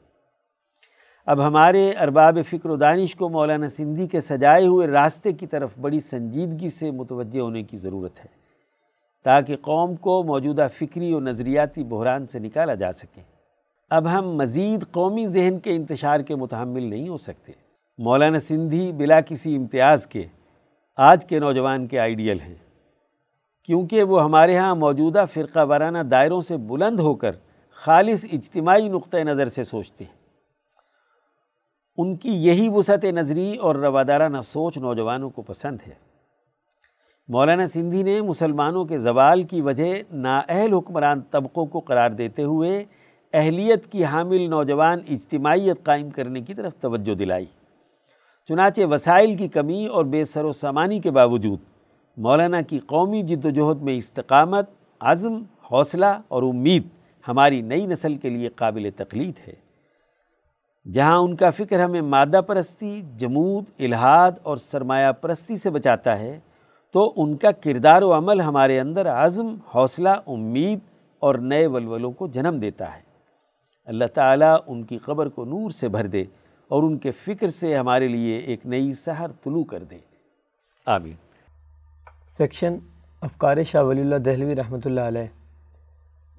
[1.25, 5.77] اب ہمارے ارباب فکر و دانش کو مولانا سندھی کے سجائے ہوئے راستے کی طرف
[5.81, 8.44] بڑی سنجیدگی سے متوجہ ہونے کی ضرورت ہے۔
[9.25, 13.21] تاکہ قوم کو موجودہ فکری و نظریاتی بحران سے نکالا جا سکے۔
[13.89, 17.51] اب ہم مزید قومی ذہن کے انتشار کے متحمل نہیں ہو سکتے۔
[17.97, 20.25] مولانا سندھی بلا کسی امتیاز کے
[20.97, 22.55] آج کے نوجوان کے آئیڈیل ہیں۔
[23.65, 27.31] کیونکہ وہ ہمارے ہاں موجودہ فرقہ وارانہ دائروں سے بلند ہو کر
[27.71, 30.15] خالص اجتماعی نقطۂ نظر سے سوچتے ہیں۔
[31.97, 36.04] ان کی یہی وسعت نظری اور روادارانہ سوچ نوجوانوں کو پسند ہے۔
[37.27, 42.83] مولانا سندھی نے مسلمانوں کے زوال کی وجہ نااہل حکمران طبقوں کو قرار دیتے ہوئے
[43.33, 47.45] اہلیت کی حامل نوجوان اجتماعیت قائم کرنے کی طرف توجہ دلائی۔
[48.47, 51.59] چنانچہ وسائل کی کمی اور بے سر و سامانی کے باوجود
[52.17, 56.87] مولانا کی قومی جد و جہد میں استقامت، عزم، حوصلہ اور امید
[57.27, 59.53] ہماری نئی نسل کے لیے قابل تقلید ہے۔
[60.91, 66.39] جہاں ان کا فکر ہمیں مادہ پرستی، جمود، الہاد اور سرمایہ پرستی سے بچاتا ہے
[66.95, 70.79] تو ان کا کردار و عمل ہمارے اندر عزم، حوصلہ، امید
[71.19, 73.01] اور نئے ولولوں کو جنم دیتا ہے۔
[73.85, 76.21] اللہ تعالیٰ ان کی قبر کو نور سے بھر دے
[76.67, 79.97] اور ان کے فکر سے ہمارے لیے ایک نئی سحر طلوع کر دے۔
[80.85, 81.13] آمین۔
[82.27, 82.77] سیکشن
[83.21, 85.25] افکار شاہ ولی اللہ دہلوی رحمۃ اللہ علیہ۔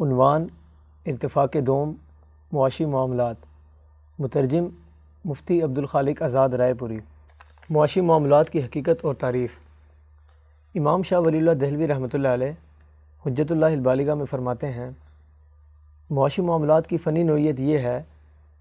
[0.01, 0.47] عنوان
[1.07, 1.93] ارتفاق دوم،
[2.53, 3.37] معاشی معاملات۔
[4.19, 4.69] مترجم
[5.25, 6.99] مفتی عبدالخالق آزاد رائے پوری۔
[7.71, 9.66] معاشی معاملات کی حقیقت اور تعریف۔
[10.77, 12.53] امام شاہ ولی اللہ دہلوی رحمۃ اللہ علیہ
[13.27, 14.91] حجت اللہ البالغہ میں فرماتے ہیں،
[16.11, 18.03] معاشی معاملات کی فنی نوعیت یہ ہے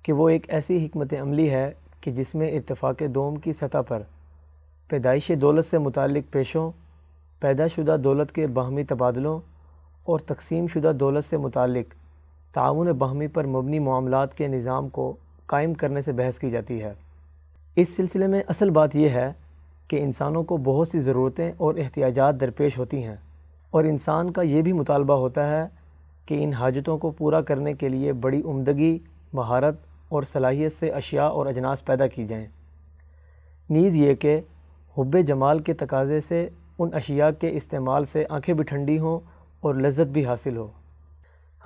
[0.04, 4.02] کہ وہ ایک ایسی حکمت عملی ہے کہ جس میں اتفاق دوم کی سطح پر
[4.88, 6.72] پیدائش دولت سے متعلق پیشوں
[7.40, 9.40] پیدا شدہ دولت کے باہمی تبادلوں
[10.04, 11.94] اور تقسیم شدہ دولت سے متعلق
[12.54, 16.94] تعاون باہمی پر مبنی معاملات کے نظام کو قائم کرنے سے بحث کی جاتی ہے۔
[17.76, 19.32] اس سلسلے میں اصل بات یہ ہے
[19.88, 23.16] کہ انسانوں کو بہت سی ضرورتیں اور احتیاجات درپیش ہوتی ہیں۔
[23.70, 25.68] اور انسان کا یہ بھی مطالبہ ہوتا ہے
[26.26, 29.00] کہ ان حاجتوں کو پورا کرنے کے لیے بڑی عمدگی،
[29.34, 29.76] مہارت
[30.10, 32.48] اور صلاحیت سے اشیاء اور اجناس پیدا کی جائیں۔
[33.70, 34.42] نیز یہ کہ
[34.98, 39.20] حب جمال کے تقاضے سے ان اشیاء کے استعمال سے آنکھیں بھی ٹھنڈی ہوں
[39.60, 40.68] اور لذت بھی حاصل ہو۔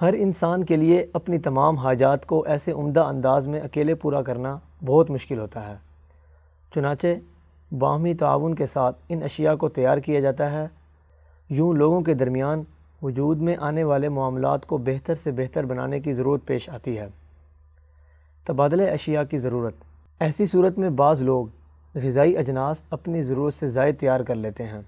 [0.01, 4.59] ہر انسان کے لیے اپنی تمام حاجات کو ایسے عمدہ انداز میں اکیلے پورا کرنا
[4.85, 5.75] بہت مشکل ہوتا ہے۔
[6.75, 7.07] چنانچہ
[7.77, 10.67] باہمی تعاون کے ساتھ ان اشیاء کو تیار کیا جاتا ہے۔
[11.49, 12.63] یوں لوگوں کے درمیان
[13.01, 17.07] وجود میں آنے والے معاملات کو بہتر سے بہتر بنانے کی ضرورت پیش آتی ہے۔
[18.45, 19.73] تبادلہ اشیاء کی ضرورت۔
[20.19, 21.47] ایسی صورت میں بعض لوگ
[21.95, 24.81] غذائی اجناس اپنی ضرورت سے زائد تیار کر لیتے ہیں،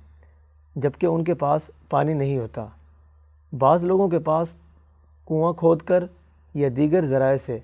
[0.75, 2.65] جبکہ ان کے پاس پانی نہیں ہوتا۔
[3.59, 4.55] بعض لوگوں کے پاس
[5.27, 6.03] کنواں کھود کر
[6.53, 7.59] یا دیگر ذرائع سے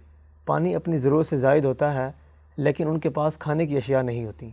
[0.45, 2.11] پانی اپنی ضرورت سے زائد ہوتا ہے،
[2.57, 4.49] لیکن ان کے پاس کھانے کی اشیاء نہیں ہوتی۔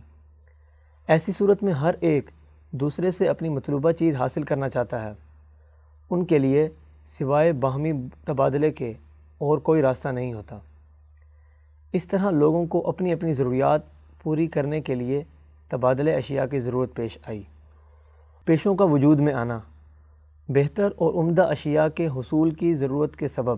[1.07, 2.29] ایسی صورت میں ہر ایک
[2.71, 5.11] دوسرے سے اپنی مطلوبہ چیز حاصل کرنا چاہتا ہے۔
[6.09, 6.69] ان کے لیے
[7.05, 7.91] سوائے باہمی
[8.25, 8.93] تبادلے کے
[9.37, 10.59] اور کوئی راستہ نہیں ہوتا۔
[11.93, 13.81] اس طرح لوگوں کو اپنی اپنی ضروریات
[14.23, 15.23] پوری کرنے کے لیے
[15.69, 17.43] تبادلہ اشیاء کی ضرورت پیش آئی۔
[18.45, 19.59] پیشوں کا وجود میں آنا،
[20.47, 23.57] بہتر اور عمدہ اشیاء کے حصول کی ضرورت کے سبب۔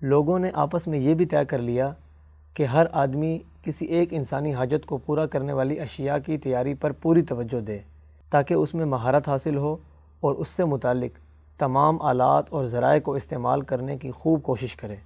[0.00, 1.92] لوگوں نے آپس میں یہ بھی طے کر لیا
[2.54, 6.92] کہ ہر آدمی کسی ایک انسانی حاجت کو پورا کرنے والی اشیاء کی تیاری پر
[6.92, 7.78] پوری توجہ دے،
[8.30, 9.76] تاکہ اس میں مہارت حاصل ہو
[10.20, 11.18] اور اس سے متعلق
[11.58, 14.96] تمام آلات اور ذرائع کو استعمال کرنے کی خوب کوشش کرے۔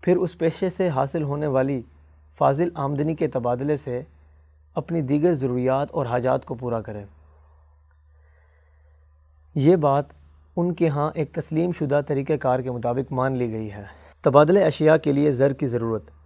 [0.00, 1.82] پھر اس پیشے سے حاصل ہونے والی
[2.38, 4.02] فاضل آمدنی کے تبادلے سے
[4.74, 7.04] اپنی دیگر ضروریات اور حاجات کو پورا کرے۔
[9.54, 10.04] یہ بات
[10.56, 13.84] ان کے ہاں ایک تسلیم شدہ طریقہ کار کے مطابق مان لی گئی ہے۔
[14.22, 16.17] تبادلہ اشیاء کے لیے زر کی ضرورت۔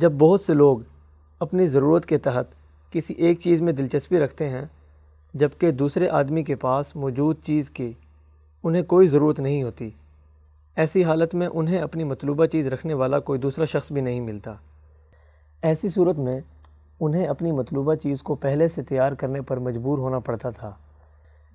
[0.00, 0.78] جب بہت سے لوگ
[1.38, 2.44] اپنی ضرورت کے تحت
[2.90, 4.64] کسی ایک چیز میں دلچسپی رکھتے ہیں،
[5.34, 7.92] جبکہ دوسرے آدمی کے پاس موجود چیز کی
[8.64, 9.90] انہیں کوئی ضرورت نہیں ہوتی،
[10.76, 14.54] ایسی حالت میں انہیں اپنی مطلوبہ چیز رکھنے والا کوئی دوسرا شخص بھی نہیں ملتا۔
[15.62, 16.40] ایسی صورت میں
[17.00, 20.74] انہیں اپنی مطلوبہ چیز کو پہلے سے تیار کرنے پر مجبور ہونا پڑتا تھا۔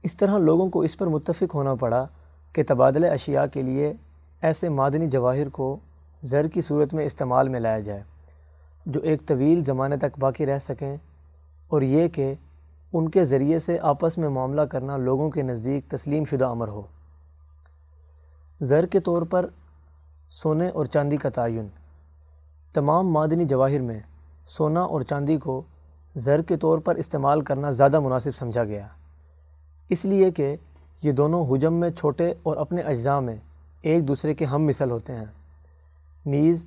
[0.04, 2.06] اس طرح لوگوں کو اس پر متفق ہونا پڑا
[2.54, 3.94] کہ تبادلہ اشیاء کے لیے
[4.42, 5.78] ایسے معدنی جواہر کو
[6.24, 8.04] زر کی صورت میں استعمال میں لایا جائے۔
[8.86, 10.96] جو ایک طویل زمانے تک باقی رہ سکیں،
[11.68, 12.34] اور یہ کہ
[12.94, 16.82] ان کے ذریعے سے آپس میں معاملہ کرنا لوگوں کے نزدیک تسلیم شدہ امر ہو۔
[18.62, 19.46] زر کے طور پر
[20.32, 21.68] سونے اور چاندی کا تعین۔
[22.74, 24.00] تمام معدنی جواہر میں
[24.48, 25.62] سونا اور چاندی کو
[26.16, 28.88] زر کے طور پر استعمال کرنا زیادہ مناسب سمجھا گیا۔
[29.90, 30.56] اس لیے کہ
[31.04, 33.36] یہ دونوں حجم میں چھوٹے اور اپنے اجزاء میں
[33.82, 35.26] ایک دوسرے کے ہم مثل ہوتے ہیں۔
[36.26, 36.66] نیز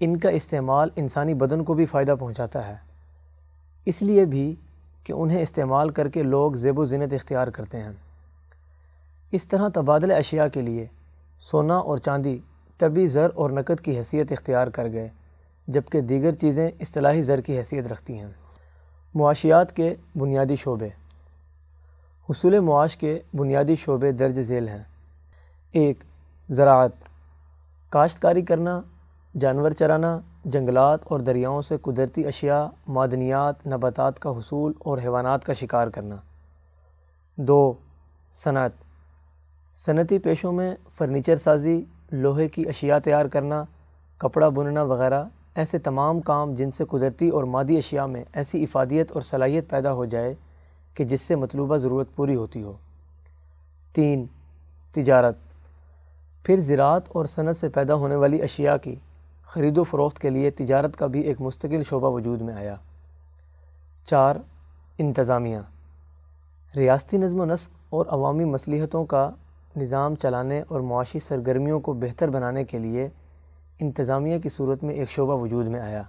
[0.00, 2.76] ان کا استعمال انسانی بدن کو بھی فائدہ پہنچاتا ہے۔
[3.86, 4.56] اس لیے بھی
[5.04, 7.92] کہ انہیں استعمال کر کے لوگ زیب و زینت اختیار کرتے ہیں۔
[9.32, 10.86] اس طرح تبادلہ اشیاء کے لیے
[11.40, 12.38] سونا اور چاندی
[12.78, 15.08] طبی زر اور نقد کی حیثیت اختیار کر گئے،
[15.66, 18.28] جبکہ دیگر چیزیں اصطلاحی زر کی حیثیت رکھتی ہیں۔
[19.14, 20.88] معاشیات کے بنیادی شعبے۔
[22.30, 24.82] حصول معاش کے بنیادی شعبے درج ذیل ہیں۔
[25.72, 26.04] ایک،
[26.48, 26.92] زراعت۔
[27.88, 28.80] کاشتکاری کرنا
[29.40, 35.52] جانور چرانا، جنگلات اور دریاؤں سے قدرتی اشیاء، معدنیات، نباتات کا حصول اور حیوانات کا
[35.52, 36.16] شکار کرنا۔
[37.36, 37.72] دو،
[38.32, 38.70] صنعت۔
[39.74, 43.64] صنعتی پیشوں میں فرنیچر سازی، لوہے کی اشیاء تیار کرنا،
[44.18, 45.24] کپڑا بننا وغیرہ،
[45.54, 49.92] ایسے تمام کام جن سے قدرتی اور مادی اشیاء میں ایسی افادیت اور صلاحیت پیدا
[49.92, 50.34] ہو جائے
[50.94, 52.72] کہ جس سے مطلوبہ ضرورت پوری ہوتی ہو۔
[53.92, 54.26] تین،
[54.92, 55.36] تجارت۔
[56.44, 58.96] پھر زراعت اور صنعت سے پیدا ہونے والی اشیاء کی۔
[59.48, 62.76] خرید و فروخت کے لیے تجارت کا بھی ایک مستقل شعبہ وجود میں آیا۔
[64.06, 64.36] چار،
[64.98, 65.58] انتظامیہ۔
[66.76, 69.30] ریاستی نظم و نسق اور عوامی مصلیحتوں کا
[69.76, 73.08] نظام چلانے اور معاشی سرگرمیوں کو بہتر بنانے کے لیے
[73.80, 76.02] انتظامیہ کی صورت میں ایک شعبہ وجود میں آیا۔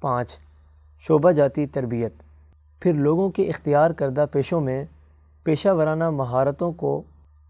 [0.00, 0.38] پانچ،
[0.98, 2.14] شعبہ جاتی تربیت۔
[2.80, 4.84] پھر لوگوں کے اختیار کردہ پیشوں میں
[5.42, 7.02] پیشہ ورانہ مہارتوں کو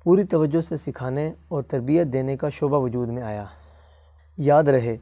[0.04, 3.44] پوری توجہ سے سکھانے اور تربیت دینے کا شعبہ وجود میں آیا۔
[4.38, 4.96] یاد رہے۔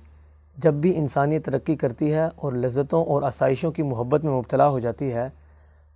[0.58, 4.78] جب بھی انسانی ترقی کرتی ہے اور لذتوں اور آسائشوں کی محبت میں مبتلا ہو
[4.78, 5.28] جاتی ہے،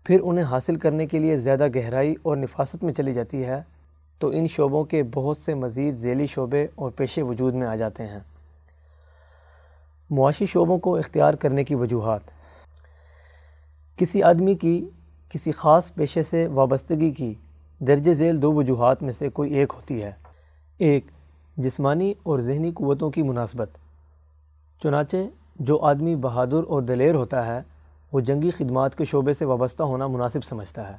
[0.05, 3.62] پھر انہیں حاصل کرنے کے لیے زیادہ گہرائی اور نفاست میں چلی جاتی ہے،
[4.18, 8.07] تو ان شعبوں کے بہت سے مزید ذیلی شعبے اور پیشے وجود میں آ جاتے
[8.07, 8.20] ہیں۔
[10.11, 12.20] معاشی شعبوں کو اختیار کرنے کی وجوہات۔
[13.96, 14.88] کسی آدمی کی
[15.29, 17.35] کسی خاص پیشے سے وابستگی کی
[17.79, 20.12] درج ذیل دو وجوہات میں سے کوئی ایک ہوتی ہے۔
[20.79, 21.07] ایک
[21.60, 23.68] جسمانی اور ذہنی قوتوں کی مناسبت۔
[24.82, 25.16] چنانچہ،
[25.56, 27.62] جو آدمی بہادر اور دلیر ہوتا ہے،
[28.12, 30.96] وہ جنگی خدمات کے شعبے سے وابستہ ہونا مناسب سمجھتا ہے۔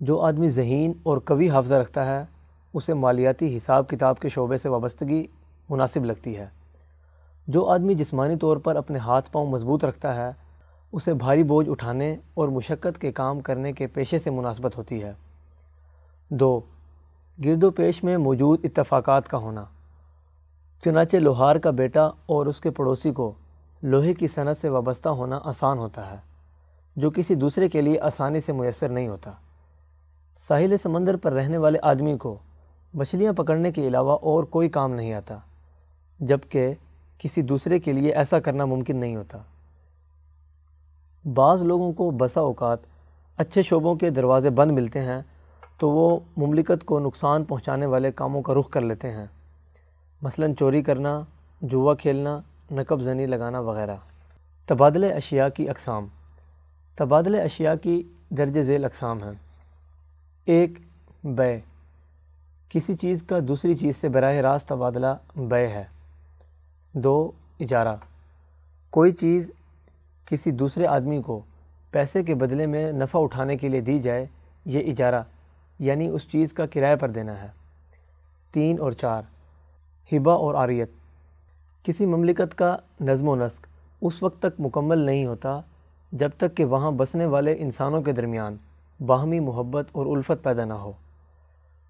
[0.00, 2.24] جو آدمی ذہین اور قوی حافظہ رکھتا ہے،
[2.74, 5.26] اسے مالیاتی حساب کتاب کے شعبے سے وابستگی
[5.68, 6.46] مناسب لگتی ہے۔
[7.46, 10.30] جو آدمی جسمانی طور پر اپنے ہاتھ پاؤں مضبوط رکھتا ہے،
[10.92, 15.12] اسے بھاری بوجھ اٹھانے اور مشقت کے کام کرنے کے پیشے سے مناسبت ہوتی ہے۔
[16.28, 16.60] دو
[17.38, 19.64] گرد و پیش میں موجود اتفاقات کا ہونا۔
[20.84, 23.32] چنانچہ لوہار کا بیٹا اور اس کے پڑوسی کو
[23.82, 26.16] لوہے کی صنعت سے وابستہ ہونا آسان ہوتا ہے،
[26.96, 29.32] جو کسی دوسرے کے لیے آسانی سے میسر نہیں ہوتا۔
[30.38, 32.36] ساحل سمندر پر رہنے والے آدمی کو
[32.94, 35.38] مچھلیاں پکڑنے کے علاوہ اور کوئی کام نہیں آتا،
[36.20, 36.74] جبکہ
[37.18, 39.38] کسی دوسرے کے لیے ایسا کرنا ممکن نہیں ہوتا۔
[41.24, 42.78] بعض لوگوں کو بسا اوقات
[43.38, 45.22] اچھے شعبوں کے دروازے بند ملتے ہیں
[45.78, 49.26] تو وہ مملکت کو نقصان پہنچانے والے کاموں کا رخ کر لیتے ہیں۔
[50.22, 51.20] مثلا چوری کرنا،
[51.62, 53.96] جوا کھیلنا، نقب زنی لگانا وغیرہ۔
[54.66, 56.06] تبادلہ اشیاء کی اقسام۔
[56.96, 59.32] تبادلہ اشیاء کی درج ذیل اقسام ہیں۔
[60.44, 60.78] ایک،
[61.24, 61.60] بے۔
[62.68, 65.84] کسی چیز کا دوسری چیز سے براہ راست تبادلہ بے ہے۔
[66.92, 67.96] دو، اجارہ۔
[68.90, 69.50] کوئی چیز
[70.24, 71.40] کسی دوسرے آدمی کو
[71.90, 74.26] پیسے کے بدلے میں نفع اٹھانے کے لیے دی جائے،
[74.64, 75.22] یہ اجارہ۔
[75.78, 77.48] یعنی اس چیز کا کرایہ پر دینا ہے۔
[78.52, 79.22] تین اور چار
[80.12, 80.90] ہبا اور آریت
[81.82, 83.66] کسی مملکت کا نظم و نسق
[84.00, 85.60] اس وقت تک مکمل نہیں ہوتا
[86.12, 88.56] جب تک کہ وہاں بسنے والے انسانوں کے درمیان
[89.06, 90.92] باہمی محبت اور الفت پیدا نہ ہو۔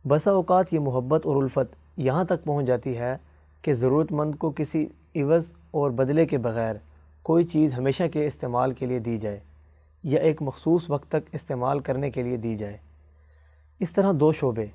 [0.09, 3.17] بسا اوقات یہ محبت اور الفت یہاں تک پہنچ جاتی ہے
[3.63, 6.77] کہ ضرورت مند کو کسی عوض اور بدلے کے بغیر
[7.23, 9.41] کوئی چیز ہمیشہ کے استعمال کے لیے دی جائے
[10.03, 12.77] یا ایک مخصوص وقت تک استعمال کرنے کے لیے دی جائے۔
[13.85, 14.67] اس طرح دو شعبے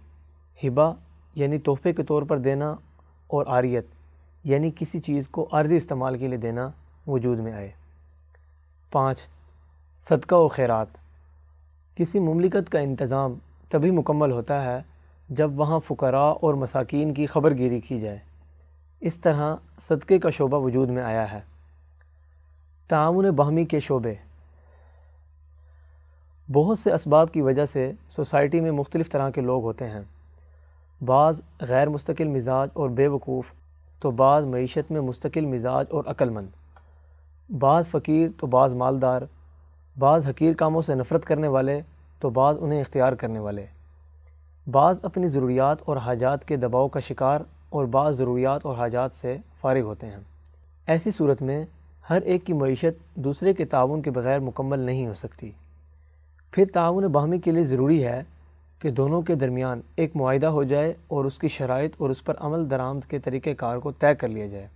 [0.64, 0.92] ہبا
[1.36, 2.76] یعنی تحفے کے طور پر دینا
[3.28, 3.86] اور آریت
[4.44, 6.70] یعنی کسی چیز کو عارضی استعمال کے لیے دینا
[7.08, 7.72] وجود میں آئے۔
[8.92, 9.20] پانچ،
[10.02, 10.88] صدقہ و خیرات۔
[11.96, 13.34] کسی مملکت کا انتظام
[13.70, 14.82] تبھی مکمل ہوتا ہے
[15.30, 18.20] جب وہاں فقراء اور مساکین کی خبر گیری کی جائے۔
[19.00, 21.42] اس طرح صدقے کا شعبہ وجود میں آیا ہے۔
[22.88, 24.14] تعاون باہمی کے شعبے۔
[26.54, 30.02] بہت سے اسباب کی وجہ سے سوسائٹی میں مختلف طرح کے لوگ ہوتے ہیں۔
[31.06, 33.46] بعض غیر مستقل مزاج اور بے وقوف،
[34.00, 36.48] تو بعض معیشت میں مستقل مزاج اور عقل مند۔
[37.50, 39.22] بعض فقیر، تو بعض مالدار۔
[40.00, 41.82] بعض حقیر کاموں سے نفرت کرنے والے،
[42.20, 43.66] تو بعض انہیں اختیار کرنے والے۔
[44.72, 49.38] بعض اپنی ضروریات اور حاجات کے دباؤ کا شکار اور بعض ضروریات اور حاجات سے
[49.62, 50.18] فارغ ہوتے ہیں۔
[50.88, 51.66] ایسی صورت میں
[52.10, 55.52] ہر ایک کی معیشت دوسرے کے تعاون کے بغیر مکمل نہیں ہو سکتی۔
[56.52, 58.24] پھر تعاون باہمی کے لیے ضروری ہے
[58.80, 62.34] کہ دونوں کے درمیان ایک معاہدہ ہو جائے اور اس کی شرائط اور اس پر
[62.40, 64.68] عمل درآمد کے طریقہ کار کو طے کر لیا جائے۔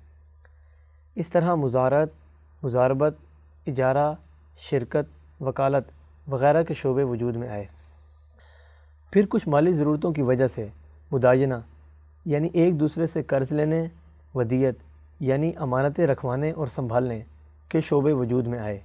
[1.16, 2.10] اس طرح مزارت،
[2.64, 3.16] مزاربت،
[3.68, 4.14] اجارہ،
[4.58, 5.86] شرکت، وکالت
[6.28, 7.66] وغیرہ کے شعبے وجود میں آئے۔
[9.12, 10.68] پھر کچھ مالی ضرورتوں کی وجہ سے
[11.12, 11.56] مداجنہ
[12.26, 13.88] یعنی ایک دوسرے سے قرض لینے،
[14.36, 14.76] ودیت
[15.20, 17.24] یعنی امانتیں رکھوانے اور سنبھالنے
[17.70, 18.80] کے شعبے وجود میں آئے۔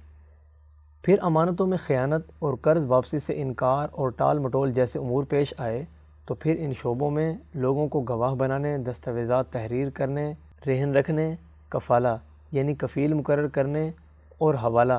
[1.01, 5.53] پھر امانتوں میں خیانت اور قرض واپسی سے انکار اور ٹال مٹول جیسے امور پیش
[5.57, 5.85] آئے،
[6.25, 10.33] تو پھر ان شعبوں میں لوگوں کو گواہ بنانے، دستاویزات تحریر کرنے،
[10.67, 11.35] رہن رکھنے،
[11.69, 12.17] کفالہ
[12.51, 13.91] یعنی کفیل مقرر کرنے
[14.37, 14.93] اور حوالہ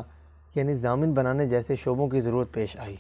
[0.55, 2.97] یعنی ضامن بنانے جیسے شعبوں کی ضرورت پیش آئی۔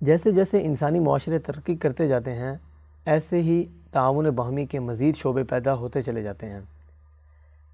[0.00, 2.56] جیسے جیسے انسانی معاشرے ترقی کرتے جاتے ہیں،
[3.04, 6.60] ایسے ہی تعاون باہمی کے مزید شعبے پیدا ہوتے چلے جاتے ہیں۔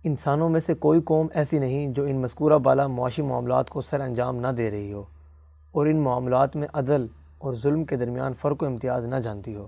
[0.07, 4.01] انسانوں میں سے کوئی قوم ایسی نہیں جو ان مذکورہ بالا معاشی معاملات کو سر
[4.01, 5.01] انجام نہ دے رہی ہو
[5.73, 7.07] اور ان معاملات میں عدل
[7.39, 9.67] اور ظلم کے درمیان فرق و امتیاز نہ جانتی ہو۔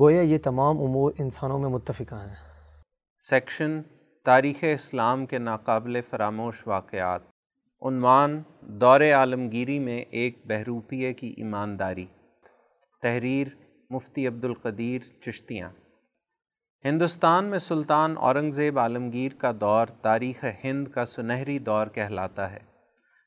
[0.00, 2.34] گویا یہ تمام امور انسانوں میں متفقہ ہیں۔
[3.30, 3.80] سیکشن
[4.24, 7.20] تاریخ اسلام کے ناقابل فراموش واقعات۔
[7.82, 12.06] عنوان دور عالمگیری میں ایک بہروپیے کی ایمانداری۔
[13.02, 13.46] تحریر
[13.90, 15.68] مفتی عبدالقدیر چشتیاں۔
[16.84, 22.58] ہندوستان میں سلطان اورنگزیب عالمگیر کا دور تاریخ ہند کا سنہری دور کہلاتا ہے۔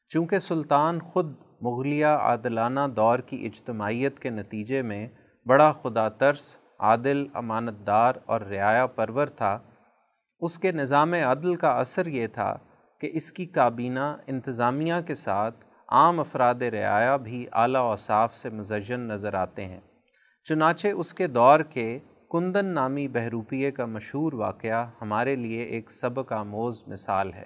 [0.09, 5.07] چونکہ سلطان خود مغلیہ عادلانہ دور کی اجتماعیت کے نتیجے میں
[5.45, 9.59] بڑا خدا ترس، عادل امانت دار اور رعایا پرور تھا،
[10.39, 12.57] اس کے نظام عدل کا اثر یہ تھا
[13.01, 18.99] کہ اس کی کابینہ انتظامیہ کے ساتھ عام افراد رعایا بھی اعلیٰ اوصاف سے مزین
[18.99, 19.81] نظر آتے ہیں۔
[20.43, 21.99] چنانچہ اس کے دور کے
[22.31, 27.45] کندن نامی بہروپیے کا مشہور واقعہ ہمارے لیے ایک سبق آموز مثال ہے۔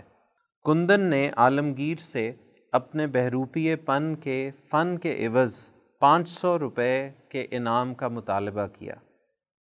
[0.63, 2.31] کندن نے عالمگیر سے
[2.71, 8.93] اپنے بہروپیے پن کے، فن کے عوض پانچ سو روپے کے انعام کا مطالبہ کیا۔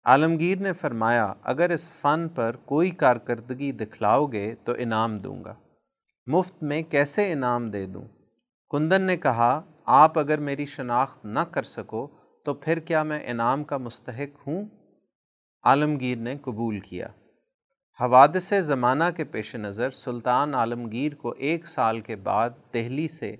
[0.05, 5.53] عالمگیر نے فرمایا، اگر اس فن پر کوئی کارکردگی دکھلاؤ گے تو انعام دوں گا۔
[6.27, 8.05] مفت میں کیسے انعام دے دوں؟
[8.69, 12.07] کندن نے کہا، آپ اگر میری شناخت نہ کر سکو
[12.45, 14.65] تو پھر کیا میں انعام کا مستحق ہوں؟
[15.65, 17.07] عالمگیر نے قبول کیا۔
[18.01, 23.35] حوادث زمانہ کے پیش نظر سلطان عالمگیر کو ایک سال کے بعد دہلی سے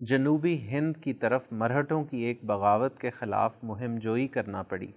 [0.00, 4.92] جنوبی ہند کی طرف مرہٹوں کی ایک بغاوت کے خلاف مہم جوئی کرنا پڑی۔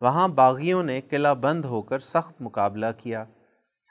[0.00, 3.24] وہاں باغیوں نے قلعہ بند ہو کر سخت مقابلہ کیا۔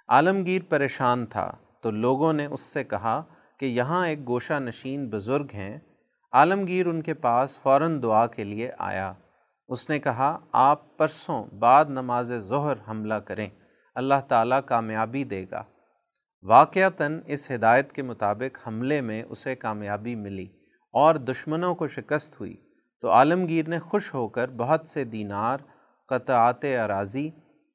[0.07, 1.51] عالمگیر پریشان تھا،
[1.81, 3.23] تو لوگوں نے اس سے کہا
[3.59, 5.79] کہ یہاں ایک گوشہ نشین بزرگ ہیں۔
[6.31, 9.13] عالمگیر ان کے پاس فوراً دعا کے لیے آیا۔
[9.69, 13.49] اس نے کہا، آپ پرسوں بعد نماز ظہر حملہ کریں،
[13.95, 15.63] اللہ تعالیٰ کامیابی دے گا۔
[16.43, 20.47] واقعتاً اس ہدایت کے مطابق حملے میں اسے کامیابی ملی
[20.93, 22.55] اور دشمنوں کو شکست ہوئی۔
[23.01, 25.57] تو عالمگیر نے خوش ہو کر بہت سے دینار،
[26.09, 27.29] قطعات اراضی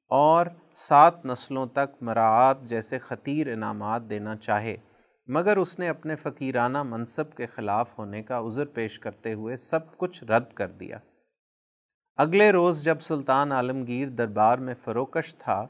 [0.09, 4.77] اور سات نسلوں تک مراعات جیسے خطیر انعامات دینا چاہے،
[5.27, 9.97] مگر اس نے اپنے فقیرانہ منصب کے خلاف ہونے کا عذر پیش کرتے ہوئے سب
[9.97, 10.97] کچھ رد کر دیا۔
[12.17, 15.67] اگلے روز جب سلطان عالمگیر دربار میں فروکش تھا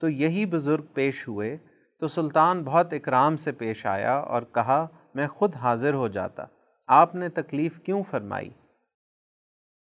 [0.00, 1.56] تو یہی بزرگ پیش ہوئے
[1.98, 6.44] تو سلطان بہت اکرام سے پیش آیا اور کہا، میں خود حاضر ہو جاتا،
[6.88, 8.50] آپ نے تکلیف کیوں فرمائی؟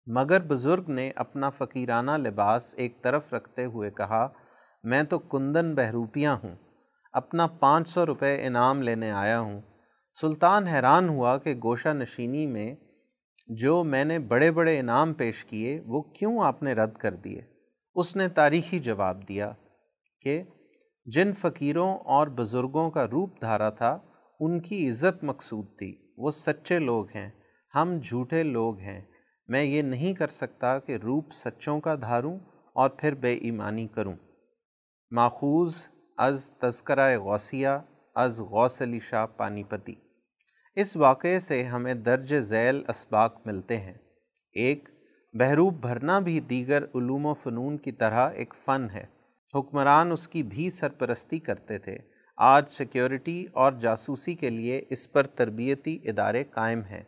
[0.07, 4.29] مگر بزرگ نے اپنا فقیرانہ لباس ایک طرف رکھتے ہوئے کہا،
[4.83, 6.55] میں تو کندن بہروپیاں ہوں،
[7.13, 9.61] اپنا پانچ سو روپے انعام لینے آیا ہوں۔
[10.21, 12.75] سلطان حیران ہوا کہ گوشہ نشینی میں
[13.59, 17.43] جو میں نے بڑے بڑے انعام پیش کیے، وہ کیوں آپ نے رد کر دیے؟
[17.95, 19.53] اس نے تاریخی جواب دیا
[20.21, 20.43] کہ
[21.05, 23.99] جن فقیروں اور بزرگوں کا روپ دھارا تھا،
[24.41, 27.31] ان کی عزت مقصود تھی۔ وہ سچے لوگ ہیں،
[27.75, 29.01] ہم جھوٹے لوگ ہیں۔
[29.47, 32.39] میں یہ نہیں کر سکتا کہ روپ سچوں کا دھاروں
[32.73, 34.15] اور پھر بے ایمانی کروں۔
[35.11, 35.73] ماخوذ
[36.17, 37.69] از تذکرہ غوثیہ،
[38.15, 39.95] از غوث علی شاہ پانی پتی
[40.75, 43.95] اس واقعے سے ہمیں درج ذیل اسباق ملتے ہیں۔
[44.53, 44.89] ایک،
[45.33, 49.05] بحروب بھرنا بھی دیگر علوم و فنون کی طرح ایک فن ہے۔
[49.55, 51.99] حکمران اس کی بھی سرپرستی کرتے تھے۔
[52.37, 57.03] آج سیکیورٹی اور جاسوسی کے لیے اس پر تربیتی ادارے قائم ہیں۔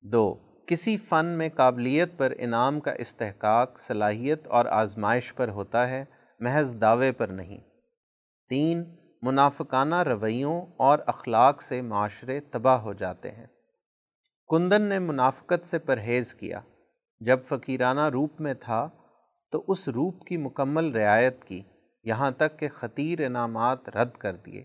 [0.00, 0.34] دو،
[0.66, 6.04] کسی فن میں قابلیت پر انعام کا استحقاق، صلاحیت اور آزمائش پر ہوتا ہے،
[6.40, 7.58] محض دعوے پر نہیں۔
[8.48, 8.84] تین
[9.26, 13.46] منافقانہ رویوں اور اخلاق سے معاشرے تباہ ہو جاتے ہیں۔
[14.48, 16.60] کندن نے منافقت سے پرہیز کیا۔
[17.20, 18.88] جب فقیرانہ روپ میں تھا
[19.52, 21.62] تو اس روپ کی مکمل رعایت کی،
[22.04, 24.64] یہاں تک کہ خطیر انعامات رد کر دیے۔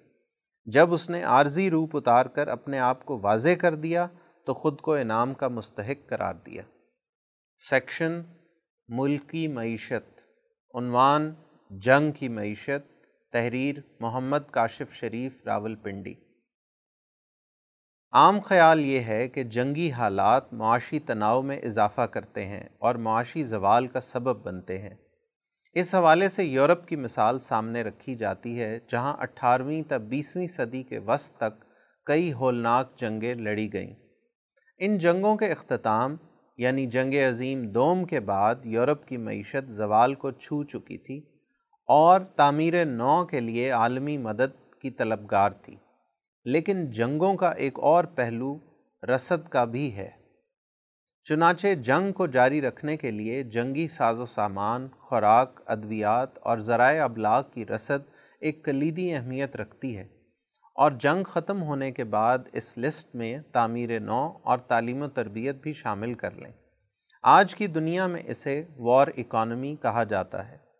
[0.66, 4.08] جب اس نے عارضی روپ اتار کر اپنے آپ کو واضح کر دیا
[4.46, 6.62] تو خود کو انعام کا مستحق قرار دیا۔
[7.70, 8.22] سیکشن،
[8.88, 10.20] ملکی معیشت،
[10.76, 11.34] عنوان،
[11.70, 12.91] جنگ کی معیشت
[13.34, 16.14] تحریر محمد کاشف شریف راول پنڈی۔
[18.12, 23.44] عام خیال یہ ہے کہ جنگی حالات معاشی تناؤ میں اضافہ کرتے ہیں اور معاشی
[23.44, 24.96] زوال کا سبب بنتے ہیں۔
[25.74, 30.84] اس حوالے سے یورپ کی مثال سامنے رکھی جاتی ہے، جہاں اٹھارہویں تا بیسویں صدی
[30.84, 31.66] کے وسط تک
[32.06, 33.96] کئی ہولناک جنگیں لڑی گئیں۔
[34.78, 36.16] ان جنگوں کے اختتام
[36.58, 41.31] یعنی جنگ عظیم دوم کے بعد، یورپ کی معیشت زوال کو چھو چکی تھی۔
[41.94, 45.76] اور تعمیر نو کے لیے عالمی مدد کی طلبگار تھی۔
[46.46, 48.58] لیکن جنگوں کا ایک اور پہلو
[49.16, 50.10] رسد کا بھی ہے۔
[51.24, 57.04] چنانچہ جنگ کو جاری رکھنے کے لیے جنگی ساز و سامان، خوراک، ادویات اور ذرائع
[57.04, 60.08] ابلاغ کی رسد ایک کلیدی اہمیت رکھتی ہے۔
[60.76, 65.56] اور جنگ ختم ہونے کے بعد اس لسٹ میں تعمیر نو اور تعلیم و تربیت
[65.56, 66.52] بھی شامل کر لیں۔
[67.24, 70.71] آج کی دنیا میں اسے وار اکانومی کہا جاتا ہے۔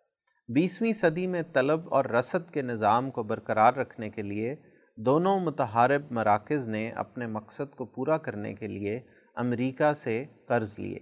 [0.54, 4.56] بیسویں صدی میں طلب اور رسد کے نظام کو برقرار رکھنے کے لیے
[4.98, 9.00] دونوں متحارب مراکز نے اپنے مقصد کو پورا کرنے کے لیے
[9.36, 11.00] امریکہ سے قرض لیے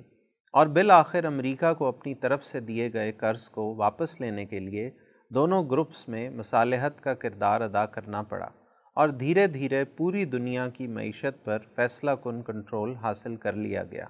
[0.54, 4.92] اور بالآخر امریکہ کو اپنی طرف سے دیے گئے قرض کو واپس لینے کے لیے
[5.30, 8.50] دونوں گروپس میں مصالحت کا کردار ادا کرنا پڑا
[8.96, 14.06] اور دھیرے دھیرے پوری دنیا کی معیشت پر فیصلہ کن کنٹرول حاصل کر لیا گیا۔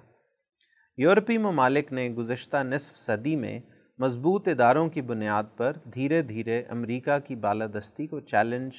[0.96, 3.60] یورپی ممالک نے گزشتہ نصف صدی میں
[4.00, 8.72] مضبوط اداروں کی بنیاد پر دھیرے دھیرے امریکہ کی بالادستی کو چیلنج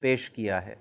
[0.00, 0.74] پیش کیا ہے۔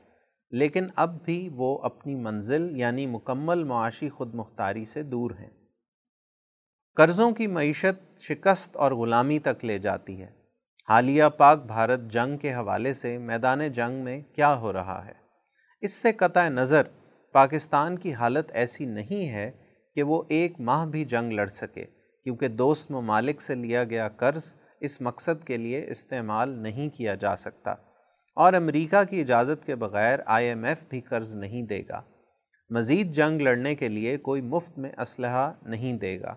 [0.52, 5.50] لیکن اب بھی وہ اپنی منزل یعنی مکمل معاشی خود مختاری سے دور ہیں۔
[6.96, 10.32] قرضوں کی معیشت شکست اور غلامی تک لے جاتی ہے۔
[10.90, 15.14] حالیہ پاک بھارت جنگ کے حوالے سے میدان جنگ میں کیا ہو رہا ہے؟
[15.82, 16.82] اس سے قطع نظر
[17.32, 19.52] پاکستان کی حالت ایسی نہیں ہے
[19.96, 21.86] کہ وہ ایک ماہ بھی جنگ لڑ سکے۔
[22.26, 27.36] کیونکہ دوست ممالک سے لیا گیا قرض اس مقصد کے لیے استعمال نہیں کیا جا
[27.36, 27.72] سکتا
[28.36, 32.02] اور امریکہ کی اجازت کے بغیر آئی ایم ایف بھی قرض نہیں دے گا۔
[32.70, 36.36] مزید جنگ لڑنے کے لیے کوئی مفت میں اسلحہ نہیں دے گا۔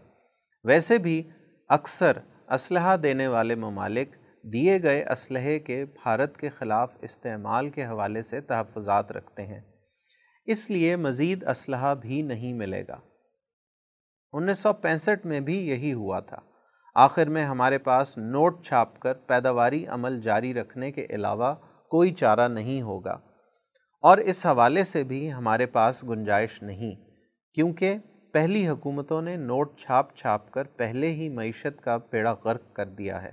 [0.64, 1.22] ویسے بھی
[1.68, 2.18] اکثر
[2.48, 4.08] اسلحہ دینے والے ممالک
[4.52, 9.60] دیے گئے اسلحے کے بھارت کے خلاف استعمال کے حوالے سے تحفظات رکھتے ہیں۔
[10.44, 13.00] اس لیے مزید اسلحہ بھی نہیں ملے گا۔
[14.32, 16.36] انیس سو پینسٹھ میں بھی یہی ہوا تھا۔
[16.94, 21.54] آخر میں ہمارے پاس نوٹ چھاپ کر پیداواری عمل جاری رکھنے کے علاوہ
[21.90, 23.18] کوئی چارہ نہیں ہوگا۔
[24.02, 26.94] اور اس حوالے سے بھی ہمارے پاس گنجائش نہیں،
[27.54, 27.98] کیونکہ
[28.32, 33.22] پہلی حکومتوں نے نوٹ چھاپ چھاپ کر پہلے ہی معیشت کا پیڑا غرق کر دیا
[33.22, 33.32] ہے۔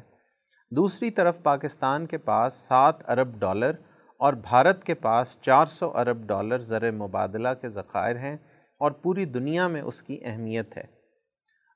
[0.71, 3.71] دوسری طرف پاکستان کے پاس سات ارب ڈالر
[4.19, 8.37] اور بھارت کے پاس چار سو ارب ڈالر زر مبادلہ کے ذخائر ہیں۔
[8.85, 10.83] اور پوری دنیا میں اس کی اہمیت ہے۔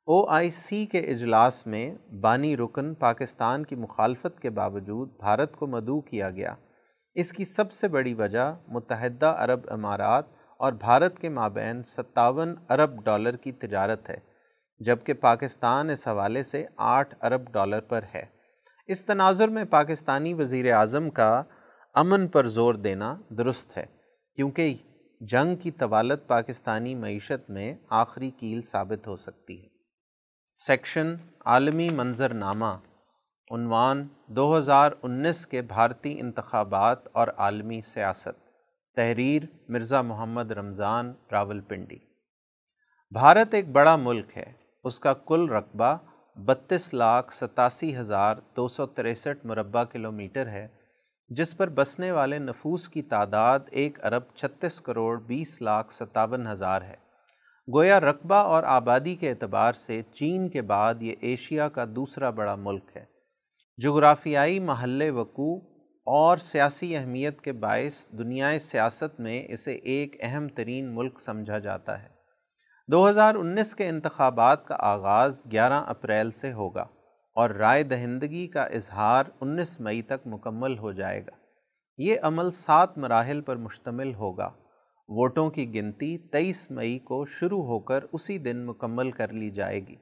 [0.08, 5.68] او آئی سی کے اجلاس میں بانی رکن پاکستان کی مخالفت کے باوجود بھارت کو
[5.68, 6.56] مدعو کیا گیا۔
[7.16, 10.26] اس کی سب سے بڑی وجہ متحدہ عرب امارات
[10.58, 14.18] اور بھارت کے مابین ستاون ارب ڈالر کی تجارت ہے،
[14.80, 18.26] جبکہ پاکستان اس حوالے سے آٹھ ارب ڈالر پر ہے۔
[18.88, 21.44] اس تناظر میں پاکستانی وزیر اعظم کا
[21.94, 23.86] امن پر زور دینا درست ہے،
[24.36, 24.76] کیونکہ
[25.22, 29.68] جنگ کی طوالت پاکستانی معیشت میں آخری کیل ثابت ہو سکتی ہے۔
[30.56, 31.16] سیکشن
[31.46, 32.78] عالمی منظر نامہ
[33.52, 38.40] عنوان دو ہزار انیس کے بھارتی انتخابات اور عالمی سیاست۔
[38.96, 42.00] تحریر مرزا محمد رمضان راول پنڈی
[43.12, 44.52] بھارت ایک بڑا ملک ہے۔
[44.84, 45.96] اس کا کل رقبہ
[46.36, 50.68] بتیس لاکھ ستاسی ہزار دو سو تریسٹھ مربع کلومیٹر ہے۔
[51.30, 56.82] جس پر بسنے والے نفوس کی تعداد ایک ارب چھتیس کروڑ بیس لاکھ ستاون ہزار
[56.82, 56.96] ہے۔
[57.74, 62.56] گویا رقبہ اور آبادی کے اعتبار سے چین کے بعد یہ ایشیا کا دوسرا بڑا
[62.56, 63.06] ملک ہے۔
[63.78, 65.56] جغرافیائی محل وقوع
[66.06, 72.04] اور سیاسی اہمیت کے باعث دنیائے سیاست میں اسے ایک اہم ترین ملک سمجھا جاتا
[72.04, 72.08] ہے۔
[72.92, 76.86] دو ہزار انیس کے انتخابات کا آغاز گیارہ اپریل سے ہوگا۔
[77.34, 81.32] اور رائے دہندگی کا اظہار انیس مئی تک مکمل ہو جائے گا۔
[81.98, 84.52] یہ عمل سات مراحل پر مشتمل ہوگا۔
[85.08, 89.88] ووٹوں کی گنتی تیئیس مئی کو شروع ہو کر اسی دن مکمل کر لی جائے
[89.88, 89.96] گی۔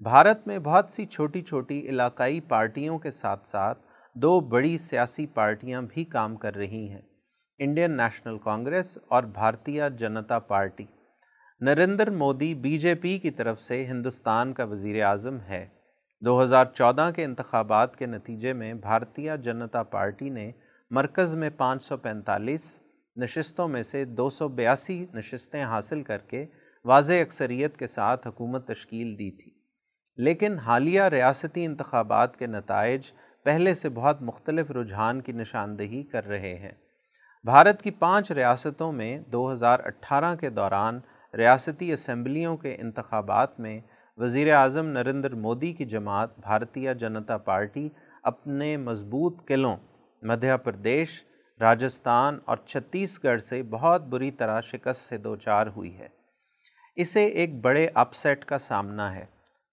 [0.00, 3.78] بھارت میں بہت سی چھوٹی چھوٹی علاقائی پارٹیوں کے ساتھ ساتھ
[4.14, 7.02] دو بڑی سیاسی پارٹیاں بھی کام کر رہی ہیں۔
[7.58, 10.84] انڈین نیشنل کانگریس اور Bharatiya Janata Party.
[11.60, 15.68] Narendra Modi B J P کی طرف سے ہندوستان کا وزیر اعظم ہے۔
[16.20, 20.52] دو ہزار چودہ کے انتخابات کے نتیجے میں بھارتیہ جنتا پارٹی نے
[20.90, 22.80] مرکز میں پانچ سو پینتالیس
[23.16, 26.46] نشستوں میں سے دو سو بیاسی نشستیں حاصل کر کے
[26.84, 29.50] واضح اکثریت کے ساتھ حکومت تشکیل دی تھی۔
[30.16, 33.12] لیکن حالیہ ریاستی انتخابات کے نتائج
[33.44, 36.72] پہلے سے بہت مختلف رجحان کی نشاندہی کر رہے ہیں۔
[37.44, 41.00] بھارت کی پانچ ریاستوں میں دو ہزار اٹھارہ کے دوران
[41.34, 43.80] ریاستی اسمبلیوں کے انتخابات میں
[44.16, 47.88] وزیر اعظم نریندر مودی کی جماعت بھارتیہ جنتا پارٹی
[48.22, 49.76] اپنے مضبوط قلعوں،
[50.22, 51.24] مدھیہ پردیش،
[51.60, 56.08] راجستھان اور چھتیس گڑھ سے بہت بری طرح شکست سے دوچار ہوئی ہے۔
[56.96, 59.26] اسے ایک بڑے اپ سیٹ کا سامنا ہے۔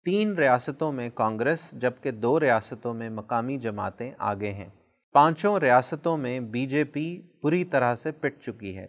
[0.06, 4.70] تین ریاستوں میں کانگریس جبکہ دو ریاستوں میں مقامی جماعتیں آگے ہیں۔
[5.14, 8.88] پانچوں ریاستوں میں بی جے پی پوری طرح سے پٹ چکی ہے۔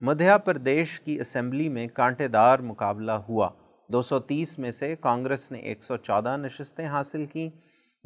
[0.00, 3.48] مدھیہ پردیش کی اسمبلی میں کانٹے دار مقابلہ ہوا۔
[3.88, 7.50] دو سو تیس میں سے کانگریس نے ایک سو چودہ نشستیں حاصل کیں،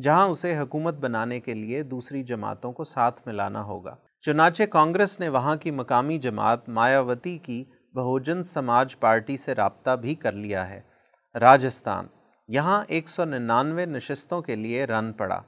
[0.03, 5.29] جہاں اسے حکومت بنانے کے لیے دوسری جماعتوں کو ساتھ ملانا ہوگا۔ چنانچہ کانگریس نے
[5.29, 7.65] وہاں کی مقامی جماعت مایاوتی کی
[7.95, 10.81] بہوجن سماج پارٹی سے رابطہ بھی کر لیا ہے۔
[11.35, 12.07] راجستھان،
[12.49, 15.43] یہاں ایک سو ننانوے نشستوں کے لیے رن پڑا،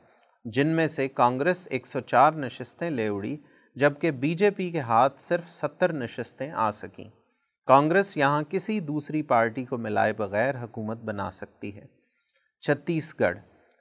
[0.44, 3.36] جن میں سے کانگریس ایک سو چار نشستیں لے اڑی،
[3.76, 7.10] جبکہ بی جے پی کے ہاتھ صرف ستر نشستیں آ سکیں۔
[7.66, 11.84] کانگریس یہاں کسی دوسری پارٹی کو ملائے بغیر حکومت بنا سکتی ہے۔
[12.60, 13.38] چھتیس گڑھ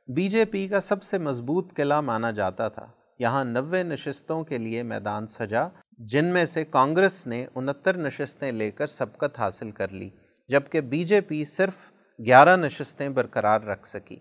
[0.08, 2.88] بی جے پی کا سب سے مضبوط قلعہ مانا جاتا تھا۔
[3.20, 5.68] یہاں نوے نشستوں کے لیے میدان سجا،
[5.98, 10.10] جن میں سے کانگریس نے انہتر نشستیں لے کر سبقت حاصل کر لی،
[10.50, 11.74] جبکہ بی جے پی صرف
[12.26, 14.16] گیارہ نشستیں برقرار رکھ سکی۔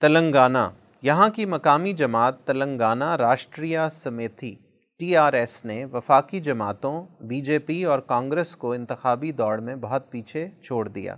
[0.00, 0.68] تلنگانہ
[1.02, 4.56] یہاں کی مقامی جماعت Telangana Rashtriya Samithi
[5.02, 9.76] T R S نے وفاقی جماعتوں، بی جے پی اور کانگریس کو انتخابی دوڑ میں
[9.76, 11.16] بہت پیچھے چھوڑ دیا۔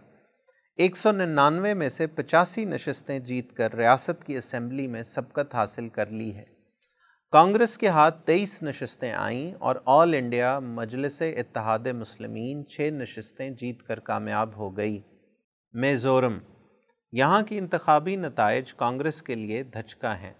[0.76, 5.88] ایک سو ننانوے میں سے پچاسی نشستیں جیت کر ریاست کی اسمبلی میں سبقت حاصل
[5.88, 6.44] کر لی ہے
[7.32, 13.82] کانگریس کے ہاتھ تیئیس نشستیں آئیں اور آل انڈیا مجلس اتحاد مسلمین چھ نشستیں جیت
[13.82, 15.00] کر کامیاب ہو گئی۔
[15.72, 16.38] میزورم
[17.12, 20.34] یہاں کی انتخابی نتائج کانگریس کے لیے دھچکا ہیں۔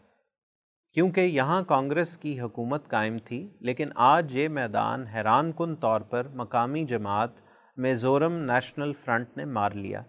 [0.95, 6.29] کیونکہ یہاں کانگریس کی حکومت قائم تھی، لیکن آج یہ میدان حیران کن طور پر
[6.29, 7.31] مقامی جماعت
[7.77, 10.03] میزورم نیشنل فرنٹ نے مار لیا،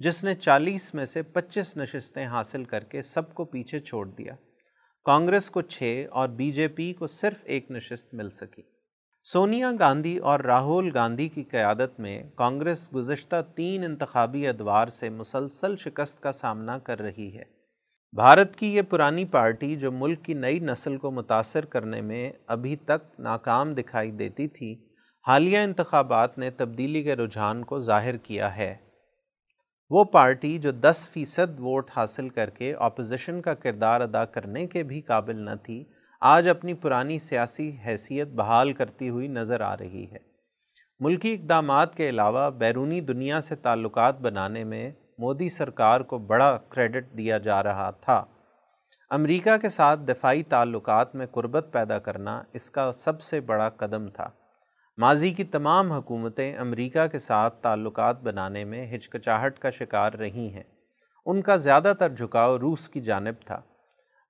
[0.00, 4.34] جس نے چالیس میں سے پچیس نشستیں حاصل کر کے سب کو پیچھے چھوڑ دیا۔
[5.04, 8.62] کانگریس کو چھ اور بی جے پی کو صرف ایک نشست مل سکی۔
[9.24, 15.76] سونیا گاندھی اور راہول گاندھی کی قیادت میں کانگریس گزشتہ تین انتخابی ادوار سے مسلسل
[15.76, 17.55] شکست کا سامنا کر رہی ہے۔
[18.12, 22.76] بھارت کی یہ پرانی پارٹی جو ملک کی نئی نسل کو متاثر کرنے میں ابھی
[22.76, 24.84] تک ناکام دکھائی دیتی تھی،
[25.26, 28.76] حالیہ انتخابات نے تبدیلی کے رجحان کو ظاہر کیا ہے۔
[29.90, 34.82] وہ پارٹی جو دس فیصد ووٹ حاصل کر کے اپوزیشن کا کردار ادا کرنے کے
[34.82, 35.84] بھی قابل نہ تھی،
[36.20, 40.18] آج اپنی پرانی سیاسی حیثیت بحال کرتی ہوئی نظر آ رہی ہے۔
[41.00, 47.16] ملکی اقدامات کے علاوہ بیرونی دنیا سے تعلقات بنانے میں مودی سرکار کو بڑا کریڈٹ
[47.16, 48.24] دیا جا رہا تھا۔
[49.10, 54.08] امریکہ کے ساتھ دفاعی تعلقات میں قربت پیدا کرنا اس کا سب سے بڑا قدم
[54.08, 54.28] تھا۔
[54.98, 60.62] ماضی کی تمام حکومتیں امریکہ کے ساتھ تعلقات بنانے میں ہچکچاہٹ کا شکار رہی ہیں۔
[61.26, 63.60] ان کا زیادہ تر جھکاؤ روس کی جانب تھا۔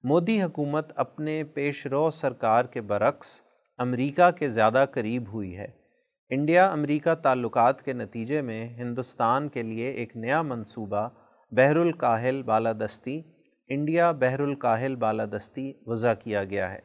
[0.05, 3.41] مودی حکومت اپنے پیش رو سرکار کے برعکس
[3.79, 5.86] امریکہ کے زیادہ قریب ہوئی ہے۔
[6.31, 11.09] انڈیا امریکہ تعلقات کے نتیجے میں ہندوستان کے لیے ایک نیا منصوبہ،
[11.53, 13.23] بحر الکاہل بالادستی،
[13.69, 16.79] انڈیا بحر الکاہل بالادستی وضع کیا گیا ہے۔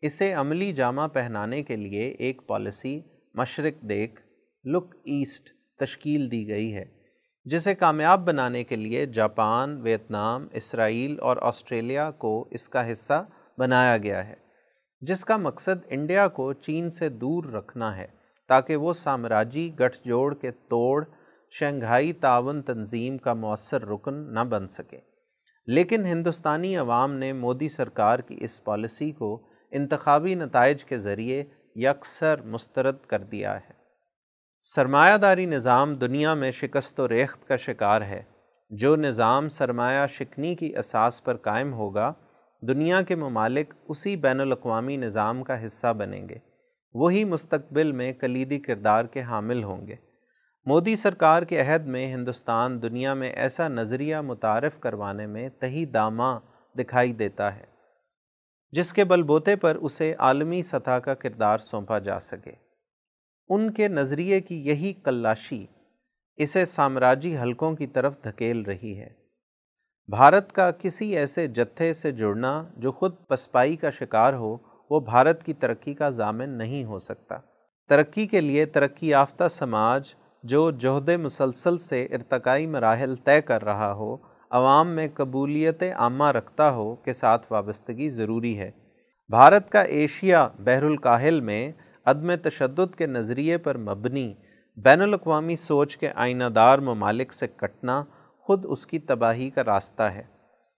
[0.00, 3.00] اسے عملی جامہ پہنانے کے لیے ایک پالیسی،
[3.34, 4.20] مشرق دیکھ،
[4.64, 6.84] لک ایسٹ تشکیل دی گئی ہے،
[7.44, 13.24] جسے کامیاب بنانے کے لیے جاپان، ویتنام، اسرائیل اور آسٹریلیا کو اس کا حصہ
[13.58, 14.34] بنایا گیا ہے،
[15.00, 20.34] جس کا مقصد انڈیا کو چین سے دور رکھنا ہے۔ تاکہ وہ سامراجی گٹھ جوڑ
[20.34, 21.04] کے توڑ
[21.50, 24.98] شنگھائی تعاون تنظیم کا مؤثر رکن نہ بن سکے۔
[25.66, 32.40] لیکن ہندوستانی عوام نے مودی سرکار کی اس پالیسی کو انتخابی نتائج کے ذریعے یکسر
[32.42, 33.72] مسترد کر دیا ہے۔
[34.62, 38.22] سرمایہ داری نظام دنیا میں شکست و ریخت کا شکار ہے۔
[38.70, 42.12] جو نظام سرمایہ شکنی کی اساس پر قائم ہوگا،
[42.62, 46.38] دنیا کے ممالک اسی بین الاقوامی نظام کا حصہ بنیں گے۔
[46.94, 49.96] وہی مستقبل میں کلیدی کردار کے حامل ہوں گے۔
[50.66, 56.40] مودی سرکار کے عہد میں ہندوستان دنیا میں ایسا نظریہ متعارف کروانے میں تہی داماں
[56.78, 57.64] دکھائی دیتا ہے،
[58.72, 62.52] جس کے بل بوتے پر اسے عالمی سطح کا کردار سونپا جا سکے۔
[63.48, 65.66] ان کے نظریے کی یہی کلاشی
[66.36, 69.08] اسے سامراجی حلقوں کی طرف دھکیل رہی ہے۔
[70.08, 74.56] بھارت کا کسی ایسے جتھے سے جڑنا جو خود پسپائی کا شکار ہو
[74.90, 77.38] وہ بھارت کی ترقی کا ضامن نہیں ہو سکتا۔
[77.88, 83.92] ترقی کے لیے ترقی یافتہ سماج جو جہد مسلسل ارتقائی ارتقائی مراحل طے کر رہا
[83.92, 84.16] ہو،
[84.50, 88.70] عوام میں قبولیت عامہ رکھتا ہو کے ساتھ وابستگی ضروری ہے۔
[89.30, 91.72] بھارت کا ایشیا بحر الکاہل میں
[92.04, 94.34] عدم تشدد کے نظریے پر مبنی
[94.76, 98.04] بین الاقوامی سوچ کے آئینہ دار ممالک سے کٹنا
[98.38, 100.22] خود اس کی تباہی کا راستہ ہے۔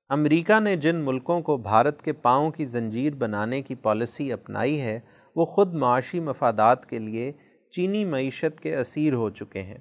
[0.09, 5.01] امریکہ نے جن ملکوں کو بھارت کے پاؤں کی زنجیر بنانے کی پالیسی اپنائی ہے،
[5.37, 7.33] وہ خود معاشی مفادات کے لیے
[7.71, 9.79] چینی معیشت کے اسیر ہو چکے ہیں۔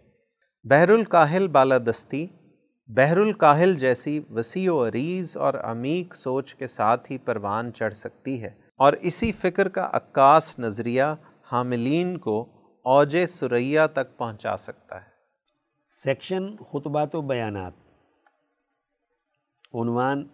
[0.64, 2.28] بحر الکاہل بالادستی،
[2.88, 8.42] بحر الکاہل جیسی وسیع و عریض اور عمیق سوچ کے ساتھ ہی پروان چڑھ سکتی
[8.42, 11.04] ہے۔ اور اسی فکر کا عکاس نظریہ
[11.52, 12.50] حاملین کو
[12.84, 15.16] اوج سریا تک پہنچا سکتا ہے۔
[16.04, 17.85] سیکشن خطبات و بیانات۔
[19.82, 20.28] عنوان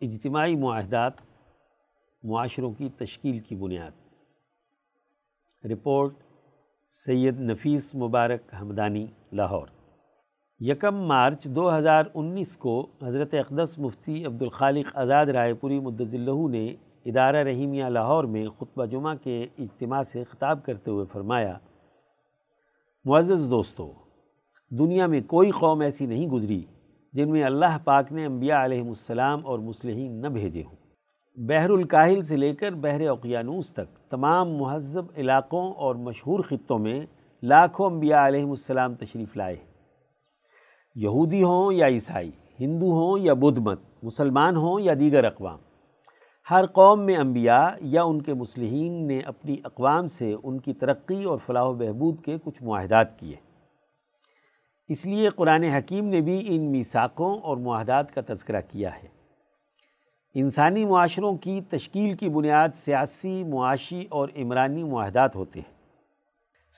[0.00, 1.12] اجتماعی معاہدات
[2.22, 3.90] معاشروں کی تشکیل کی بنیاد۔
[5.64, 6.12] رپورٹ
[7.06, 9.66] سید نفیس مبارک حمدانی لاہور۔
[10.58, 16.14] یکم مارچ دو ہزار انیس کو حضرت اقدس مفتی عبد الخالق آزاد رائے پوری مدض
[16.14, 16.74] اللہ نے
[17.04, 21.58] ادارہ رحیمیہ لاہور میں خطبہ جمعہ کے اجتماع سے خطاب کرتے ہوئے فرمایا،
[23.04, 23.92] معزز دوستو،
[24.70, 26.64] دنیا میں کوئی قوم ایسی نہیں گزری
[27.14, 30.76] جن میں اللہ پاک نے انبیاء علیہ السلام اور مسلحین نہ بھیجے ہوں۔
[31.36, 37.00] بحر الکاہل سے لے کر بحر اقیانوس تک تمام مہذب علاقوں اور مشہور خطوں میں
[37.42, 39.64] لاکھوں انبیاء علیہ السلام تشریف لائے ہیں۔
[40.94, 45.58] یہودی ہوں یا عیسائی، ہندو ہوں یا بدھ مت، مسلمان ہوں یا دیگر اقوام۔
[46.50, 51.24] ہر قوم میں انبیاء یا ان کے مسلحین نے اپنی اقوام سے ان کی ترقی
[51.24, 53.36] اور فلاح و بہبود کے کچھ معاہدات کیے۔
[54.88, 59.08] اس لیے قرآن حکیم نے بھی ان میساکوں اور معاہدات کا تذکرہ کیا ہے۔
[60.34, 65.74] انسانی معاشروں کی تشکیل کی بنیاد سیاسی، معاشی اور عمرانی معاہدات ہوتے ہیں۔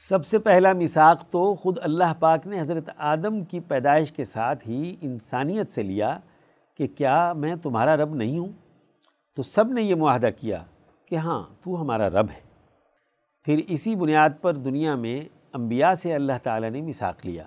[0.09, 4.69] سب سے پہلا مساق تو خود اللہ پاک نے حضرت آدم کی پیدائش کے ساتھ
[4.69, 6.19] ہی انسانیت سے لیا
[6.77, 8.53] کہ کیا میں تمہارا رب نہیں ہوں؟
[9.37, 10.63] تو سب نے یہ معاہدہ کیا
[11.07, 12.41] کہ ہاں تو ہمارا رب ہے۔
[13.45, 15.21] پھر اسی بنیاد پر دنیا میں
[15.53, 17.45] انبیاء سے اللہ تعالیٰ نے مساق لیا۔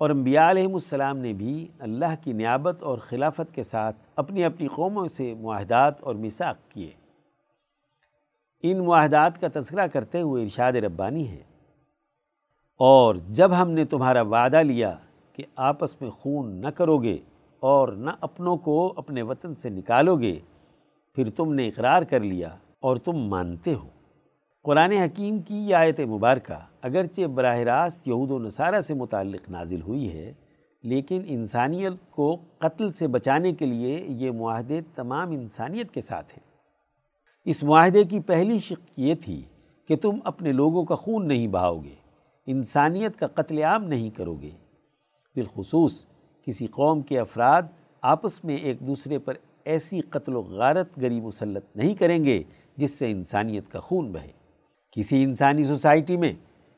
[0.00, 4.66] اور انبیاء علیہ السلام نے بھی اللہ کی نیابت اور خلافت کے ساتھ اپنی اپنی
[4.66, 6.90] قوموں سے معاہدات اور مساق کیے۔
[8.62, 11.42] ان معاہدات کا تذکرہ کرتے ہوئے ارشاد ربانی ہے
[12.80, 14.96] اور جب ہم نے تمہارا وعدہ لیا
[15.32, 17.18] کہ آپس میں خون نہ کرو گے
[17.60, 20.38] اور نہ اپنوں کو اپنے وطن سے نکالو گے،
[21.14, 22.48] پھر تم نے اقرار کر لیا
[22.80, 23.88] اور تم مانتے ہو۔
[24.64, 29.82] قرآن حکیم کی یہ آیت مبارکہ اگرچہ براہ راست یہود و نصارہ سے متعلق نازل
[29.82, 30.32] ہوئی ہے،
[30.82, 36.44] لیکن انسانیت کو قتل سے بچانے کے لیے یہ معاہدے تمام انسانیت کے ساتھ ہیں۔
[37.44, 39.42] اس معاہدے کی پہلی شق یہ تھی
[39.88, 41.94] کہ تم اپنے لوگوں کا خون نہیں بہاؤ گے
[42.46, 44.50] انسانیت کا قتل عام نہیں کرو گے
[45.36, 46.04] بالخصوص
[46.46, 47.62] کسی قوم کے افراد
[48.02, 49.34] آپس میں ایک دوسرے پر
[49.64, 52.42] ایسی قتل و غارت گری مسلط نہیں کریں گے
[52.76, 54.39] جس سے انسانیت کا خون بہے۔
[54.92, 56.32] کسی انسانی سوسائٹی میں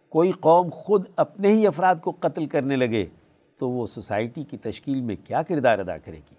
[0.08, 3.06] کوئی قوم خود اپنے ہی افراد کو قتل کرنے لگے
[3.58, 6.34] تو وہ سوسائٹی کی تشکیل میں کیا کردار ادا کرے گی؟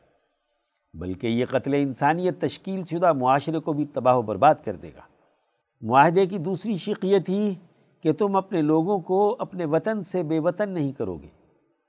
[1.00, 5.02] بلکہ یہ قتل انسانیت تشکیل شدہ معاشرے کو بھی تباہ و برباد کر دے گا۔
[5.82, 7.56] معاہدے کی دوسری شق یہ تھی
[8.02, 11.28] کہ تم اپنے لوگوں کو اپنے وطن سے بے وطن نہیں کرو گے۔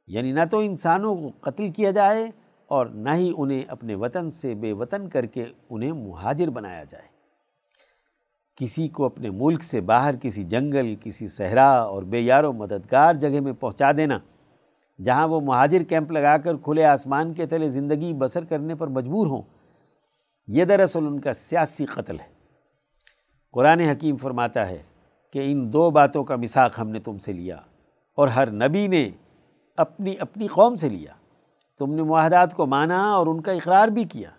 [0.07, 2.31] یعنی نہ تو انسانوں کو قتل کیا جائے
[2.67, 7.14] اور نہ ہی انہیں اپنے وطن سے بے وطن کر کے انہیں مہاجر بنایا جائے۔
[8.57, 13.15] کسی کو اپنے ملک سے باہر کسی جنگل، کسی صحرا اور بے یار و مددگار
[13.15, 14.19] جگہ میں پہنچا دینا،
[15.05, 19.27] جہاں وہ مہاجر کیمپ لگا کر کھلے آسمان کے تلے زندگی بسر کرنے پر مجبور
[19.27, 19.43] ہوں۔
[20.47, 22.35] یہ دراصل ان کا سیاسی قتل ہے۔
[23.53, 24.83] قرآن حکیم فرماتا ہے
[25.33, 27.57] کہ ان دو باتوں کا مساق ہم نے تم سے لیا
[28.17, 29.11] اور ہر نبی نے
[29.77, 31.13] اپنی اپنی قوم سے لیا۔
[31.79, 34.31] تم نے معاہدات کو مانا اور ان کا اقرار بھی کیا۔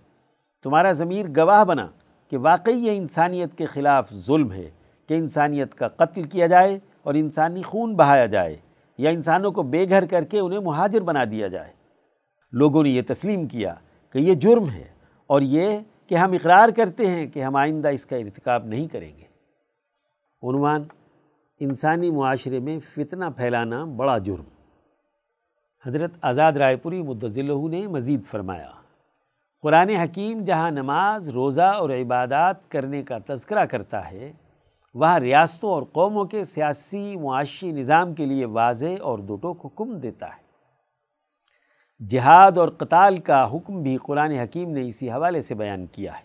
[0.64, 1.88] تمہارا ضمیر گواہ بنا۔
[2.36, 4.70] کہ واقعی یہ انسانیت کے خلاف ظلم ہے
[5.08, 8.58] کہ انسانیت کا قتل کیا جائے اور انسانی خون بہایا جائے
[8.98, 11.72] یا انسانوں کو بے گھر کر کے انہیں مہاجر بنا دیا جائے۔
[12.52, 13.74] لوگوں نے یہ تسلیم کیا
[14.14, 14.84] کہ یہ جرم ہے
[15.28, 19.12] اور یہ کہ ہم اقرار کرتے ہیں کہ ہم آئندہ اس کا ارتکاب نہیں کریں
[19.18, 19.26] گے۔
[20.50, 20.84] عنوان
[21.60, 24.46] انسانی معاشرے میں فتنہ پھیلانا بڑا جرم۔
[25.86, 28.75] حضرت آزاد رائے پوری مدضلہ نے مزید فرمایا۔
[29.66, 34.32] قرآن حکیم جہاں نماز، روزہ اور عبادات کرنے کا تذکرہ کرتا ہے،
[34.94, 40.26] وہاں ریاستوں اور قوموں کے سیاسی معاشی نظام کے لیے واضح اور دوٹوک حکم دیتا
[40.26, 40.44] ہے۔
[42.08, 46.24] جہاد اور قتال کا حکم بھی قرآن حکیم نے اسی حوالے سے بیان کیا ہے۔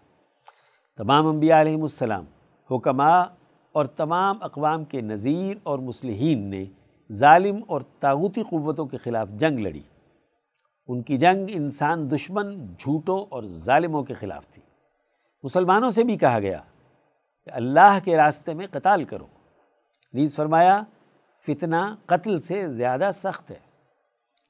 [0.97, 2.25] تمام انبیاء علیہ السلام،
[2.71, 3.23] حکماء
[3.73, 6.65] اور تمام اقوام کے نظیر اور مسلحین نے
[7.13, 9.83] ظالم اور تاغوتی قوتوں کے خلاف جنگ لڑی۔
[10.91, 14.63] ان کی جنگ انسان دشمن جھوٹوں اور ظالموں کے خلاف تھی۔
[15.43, 16.59] مسلمانوں سے بھی کہا گیا
[17.45, 19.27] کہ اللہ کے راستے میں قتال کرو۔
[20.13, 20.83] نیز فرمایا،
[21.47, 23.59] فتنہ قتل سے زیادہ سخت ہے۔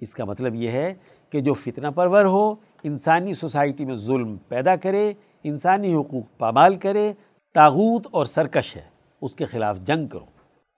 [0.01, 0.95] اس کا مطلب یہ ہے
[1.30, 5.12] کہ جو فتنہ پرور ہو، انسانی سوسائٹی میں ظلم پیدا کرے،
[5.45, 7.12] انسانی حقوق پامال کرے،
[7.55, 8.82] تاغوت اور سرکش ہے،
[9.22, 10.24] اس کے خلاف جنگ کرو۔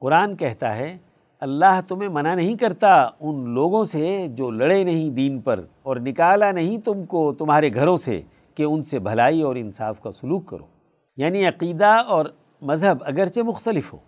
[0.01, 0.97] قرآن کہتا ہے
[1.43, 6.51] اللہ تمہیں منع نہیں کرتا ان لوگوں سے جو لڑے نہیں دین پر اور نکالا
[6.51, 8.21] نہیں تم کو تمہارے گھروں سے
[8.55, 10.65] کہ ان سے بھلائی اور انصاف کا سلوک کرو۔
[11.17, 12.27] یعنی عقیدہ اور
[12.63, 13.99] مذہب اگرچہ مختلف ہو،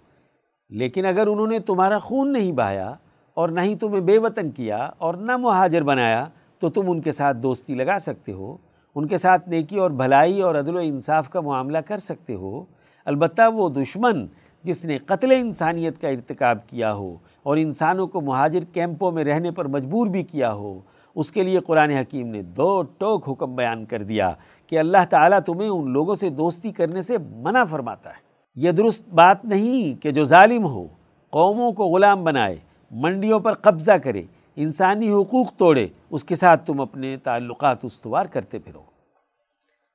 [0.71, 2.95] لیکن اگر انہوں نے تمہارا خون نہیں بہایا
[3.35, 6.25] اور نہ ہی تمہیں بے وطن کیا اور نہ مہاجر بنایا،
[6.61, 8.57] تو تم ان کے ساتھ دوستی لگا سکتے ہو،
[8.95, 12.65] ان کے ساتھ نیکی اور بھلائی اور عدل و انصاف کا معاملہ کر سکتے ہو۔
[13.05, 14.27] البتہ وہ دشمن
[14.65, 19.51] جس نے قتل انسانیت کا ارتکاب کیا ہو اور انسانوں کو مہاجر کیمپوں میں رہنے
[19.51, 20.81] پر مجبور بھی کیا ہو،
[21.15, 24.33] اس کے لیے قرآن حکیم نے دو ٹوک حکم بیان کر دیا
[24.67, 28.23] کہ اللہ تعالیٰ تمہیں ان لوگوں سے دوستی کرنے سے منع فرماتا ہے۔
[28.57, 30.87] یہ درست بات نہیں کہ جو ظالم ہو،
[31.31, 32.57] قوموں کو غلام بنائے،
[32.91, 34.23] منڈیوں پر قبضہ کرے،
[34.57, 38.83] انسانی حقوق توڑے، اس کے ساتھ تم اپنے تعلقات استوار کرتے پھرو۔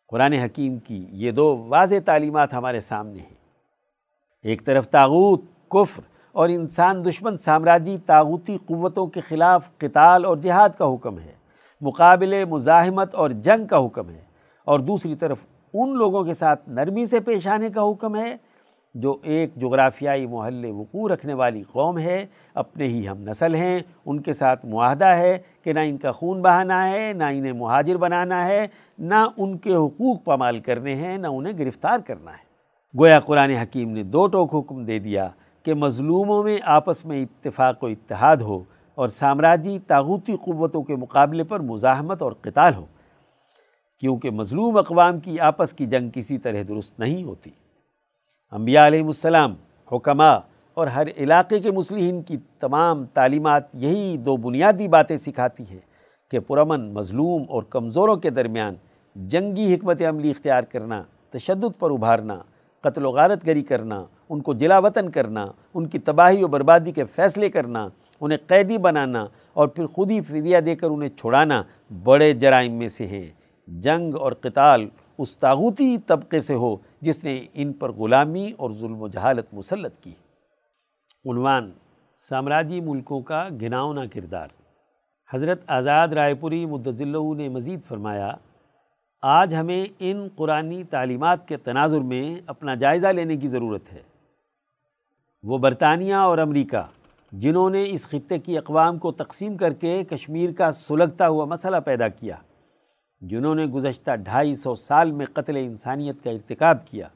[0.08, 3.39] قرآن حکیم کی یہ دو واضح تعلیمات ہمارے سامنے ہیں۔
[4.44, 6.02] ایک طرف تاغوت، کفر
[6.36, 11.34] اور انسان دشمن سامراجی تاغوتی قوتوں کے خلاف قتال اور جہاد کا حکم ہے،
[11.82, 14.22] مقابلے، مزاحمت اور جنگ کا حکم ہے،
[14.68, 15.38] اور دوسری طرف
[15.74, 18.36] ان لوگوں کے ساتھ نرمی سے پیش آنے کا حکم ہے،
[18.96, 24.22] جو ایک جغرافیائی محلے وقوع رکھنے والی قوم ہے، اپنے ہی ہم نسل ہیں، ان
[24.22, 28.48] کے ساتھ معاہدہ ہے کہ نہ ان کا خون بہانا ہے، نہ انہیں مہاجر بنانا
[28.48, 28.68] ہے،
[29.00, 32.49] نہ ان کے حقوق پامال کرنے ہیں، نہ انہیں گرفتار کرنا ہے۔
[32.96, 35.28] گویا قرآن حکیم نے دو ٹوک حکم دے دیا
[35.66, 38.64] کہ مظلوموں میں آپس میں اتفاق و اتحاد ہو
[38.98, 42.86] اور سامراجی تاغوتی قوتوں کے مقابلے پر مزاحمت اور قتال ہو،
[44.00, 47.50] کیونکہ مظلوم اقوام کی آپس کی جنگ کسی طرح درست نہیں ہوتی۔
[48.54, 49.54] انبیاء علیہ السلام
[49.92, 50.34] حکمہ
[50.78, 55.80] اور ہر علاقے کے مسلمین کی تمام تعلیمات یہی دو بنیادی باتیں سکھاتی ہیں
[56.32, 58.76] کہ پرامن مظلوم اور کمزوروں کے درمیان
[59.16, 61.02] جنگی حکمت عملی اختیار کرنا،
[61.34, 62.38] تشدد پر ابھارنا
[62.82, 66.92] قتل و غارت گری کرنا، ان کو جلا وطن کرنا، ان کی تباہی و بربادی
[66.92, 67.88] کے فیصلے کرنا،
[68.22, 71.64] انہیں قیدی بنانا اور پھر خود ہی فدیہ دے کر انہیں چھڑانا
[72.04, 73.28] بڑے جرائم میں سے ہیں۔
[73.68, 79.02] جنگ اور قتال اس تاغوتی طبقے سے ہو جس نے ان پر غلامی اور ظلم
[79.02, 80.12] و جہالت مسلط کی۔
[81.26, 81.72] عنوان
[82.30, 84.48] سامراجی ملکوں کا گناؤنا کردار۔
[85.34, 88.32] حضرت آزاد رائے پوری مدضلہ نے مزید فرمایا
[89.24, 94.02] آج ہمیں ان قرآنی تعلیمات کے تناظر میں اپنا جائزہ لینے کی ضرورت ہے۔
[95.44, 96.82] وہ برطانیہ اور امریکہ،
[97.32, 101.78] جنہوں نے اس خطے کی اقوام کو تقسیم کر کے کشمیر کا سلگتا ہوا مسئلہ
[101.78, 102.36] پیدا کیا،
[103.22, 107.08] جنہوں نے گزشتہ ڈھائی سو سال میں قتل انسانیت کا ارتکاب کیا۔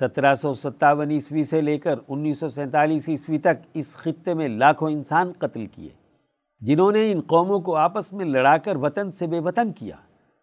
[0.00, 4.48] سترہ سو ستاون عیسوی سے لے کر انیس سو سینتالیس عیسوی تک اس خطے میں
[4.48, 5.88] لاکھوں انسان قتل کیے،
[6.60, 9.96] جنہوں نے ان قوموں کو آپس میں لڑا کر وطن سے بے وطن کیا۔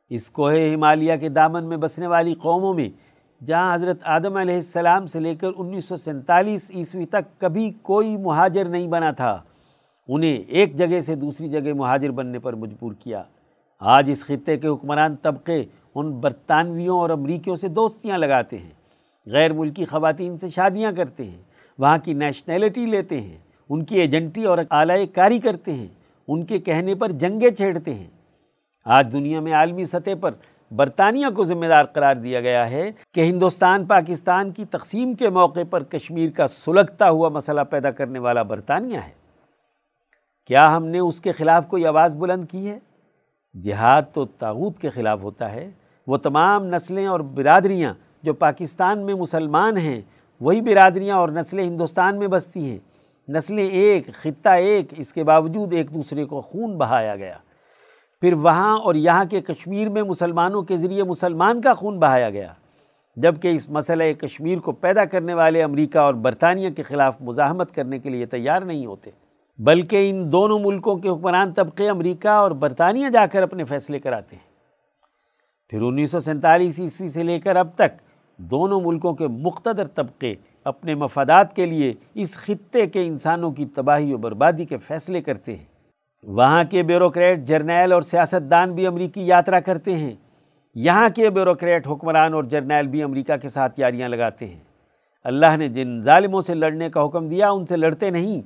[0.09, 2.89] اس کوہ ہمالیہ کے دامن میں بسنے والی قوموں میں،
[3.45, 8.17] جہاں حضرت آدم علیہ السلام سے لے کر انیس سو سینتالیس عیسوی تک کبھی کوئی
[8.17, 9.41] مہاجر نہیں بنا تھا۔
[10.07, 13.23] انہیں ایک جگہ سے دوسری جگہ مہاجر بننے پر مجبور کیا۔
[13.79, 15.63] آج اس خطے کے حکمران طبقے
[15.95, 18.71] ان برطانویوں اور امریکیوں سے دوستیاں لگاتے ہیں۔
[19.27, 21.41] غیر ملکی خواتین سے شادیاں کرتے ہیں۔
[21.79, 23.37] وہاں کی نیشنلٹی لیتے ہیں۔
[23.69, 25.87] ان کی ایجنٹی اور اعلی کاری کرتے ہیں۔
[26.27, 28.07] ان کے کہنے پر جنگیں چھیڑتے ہیں۔
[28.91, 30.31] آج دنیا میں عالمی سطح پر
[30.71, 35.59] برطانیہ کو ذمہ دار قرار دیا گیا ہے کہ ہندوستان، پاکستان کی تقسیم کے موقع
[35.69, 39.11] پر کشمیر کا سلگتا ہوا مسئلہ پیدا کرنے والا برطانیہ ہے۔
[40.47, 42.79] کیا ہم نے اس کے خلاف کوئی آواز بلند کی ہے؟
[43.63, 45.71] جہاد تو تاغوت کے خلاف ہوتا ہے۔
[46.07, 50.01] وہ تمام نسلیں اور برادریاں جو پاکستان میں مسلمان ہیں،
[50.39, 52.77] وہی برادریاں اور نسلیں ہندوستان میں بستی ہیں۔
[53.27, 57.37] نسلیں ایک، خطہ ایک، اس کے باوجود ایک دوسرے کو خون بہایا گیا۔
[58.21, 62.53] پھر وہاں اور یہاں کے کشمیر میں مسلمانوں کے ذریعے مسلمان کا خون بہایا گیا،
[63.15, 67.99] جبکہ اس مسئلہ کشمیر کو پیدا کرنے والے امریکہ اور برطانیہ کے خلاف مزاحمت کرنے
[67.99, 69.11] کے لیے تیار نہیں ہوتے۔
[69.57, 74.35] بلکہ ان دونوں ملکوں کے حکمران طبقے امریکہ اور برطانیہ جا کر اپنے فیصلے کراتے
[74.35, 74.49] ہیں۔
[75.69, 77.97] پھر انیس سو سینتالیس عیسوی سے لے کر اب تک
[78.37, 84.13] دونوں ملکوں کے مقتدر طبقے اپنے مفادات کے لیے اس خطے کے انسانوں کی تباہی
[84.13, 85.68] و بربادی کے فیصلے کرتے ہیں۔
[86.23, 90.15] وہاں کے بیوروکریٹ جرنیل اور سیاستدان بھی امریکی یاترا کرتے ہیں۔
[90.75, 94.59] یہاں کے بیوروکریٹ حکمران اور جرنیل بھی امریکہ کے ساتھ یاریاں لگاتے ہیں۔
[95.23, 98.41] اللہ نے جن ظالموں سے لڑنے کا حکم دیا، ان سے لڑتے نہیں،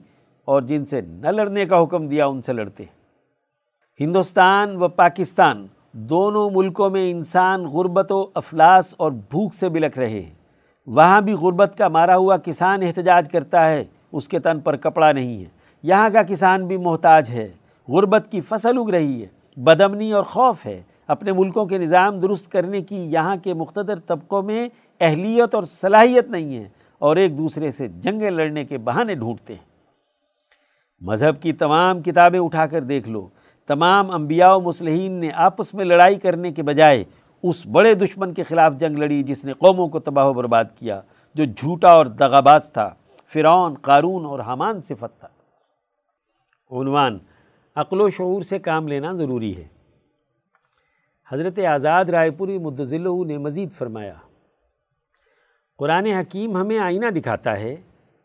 [0.45, 2.83] اور جن سے نہ لڑنے کا حکم دیا، ان سے لڑتے
[3.99, 10.09] ہندوستان و پاکستان دونوں ملکوں میں انسان غربت و افلاس اور بھوک سے بلک رہے
[10.09, 10.33] ہیں۔
[10.87, 15.11] وہاں بھی غربت کا مارا ہوا کسان احتجاج کرتا ہے، اس کے تن پر کپڑا
[15.11, 15.45] نہیں ہے۔
[15.83, 17.49] یہاں کا کسان بھی محتاج ہے۔
[17.87, 19.27] غربت کی فصل اگ رہی ہے،
[19.57, 24.41] بدمنی اور خوف ہے۔ اپنے ملکوں کے نظام درست کرنے کی یہاں کے مقتدر طبقوں
[24.41, 24.69] میں
[24.99, 26.69] اہلیت اور صلاحیت نہیں ہے
[26.99, 29.65] اور ایک دوسرے سے جنگیں لڑنے کے بہانے ڈھونڈتے ہیں۔
[31.01, 33.27] مذہب کی تمام کتابیں اٹھا کر دیکھ لو۔
[33.67, 37.03] تمام انبیاء و مسلحین نے آپس میں لڑائی کرنے کے بجائے
[37.43, 41.01] اس بڑے دشمن کے خلاف جنگ لڑی جس نے قوموں کو تباہ و برباد کیا،
[41.35, 42.89] جو جھوٹا اور دغاباز تھا۔
[43.33, 45.27] فرعون، قارون اور حمان صفت تھا۔
[46.71, 47.17] عنوان
[47.75, 49.67] عقل و شعور سے کام لینا ضروری ہے۔
[51.31, 54.13] حضرت آزاد رائے پوری مدضل نے مزید فرمایا،
[55.77, 57.75] قرآن حکیم ہمیں آئینہ دکھاتا ہے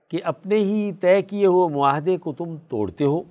[0.08, 3.22] کہ اپنے ہی طے کیے ہوئے معاہدے کو تم توڑتے ہو۔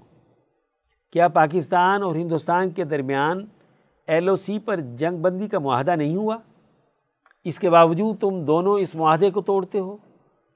[1.11, 3.45] کیا پاکستان اور ہندوستان کے درمیان
[4.07, 6.38] ایل او سی پر جنگ بندی کا معاہدہ نہیں ہوا؟
[7.43, 9.97] اس کے باوجود تم دونوں اس معاہدے کو توڑتے ہو۔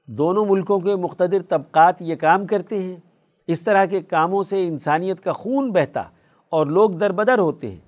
[0.06, 3.11] دونوں ملکوں کے مقتدر طبقات یہ کام کرتے ہیں۔
[3.46, 6.02] اس طرح کے کاموں سے انسانیت کا خون بہتا
[6.50, 7.80] اور لوگ دربدر ہوتے ہیں۔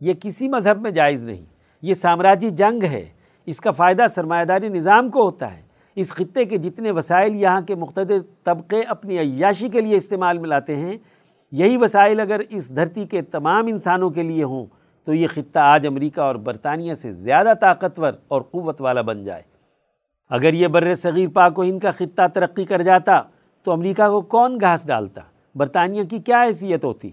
[0.00, 1.44] یہ کسی مذہب میں جائز نہیں۔
[1.82, 3.08] یہ سامراجی جنگ ہے۔
[3.46, 5.62] اس کا فائدہ سرمایہ داری نظام کو ہوتا ہے۔
[5.94, 10.48] اس خطے کے جتنے وسائل یہاں کے مختلف طبقے اپنی عیاشی کے لیے استعمال میں
[10.48, 10.98] لاتے ہیں،
[11.52, 14.66] یہی وسائل اگر اس دھرتی کے تمام انسانوں کے لیے ہوں
[15.04, 19.42] تو یہ خطہ آج امریکہ اور برطانیہ سے زیادہ طاقتور اور قوت والا بن جائے۔
[20.30, 23.22] اگر یہ بر صغیر پاک و ہند کا خطہ ترقی کر جاتا
[23.64, 25.20] تو امریکہ کو کون گھاس ڈالتا؟
[25.54, 27.10] برطانیہ کی کیا حیثیت ہوتی؟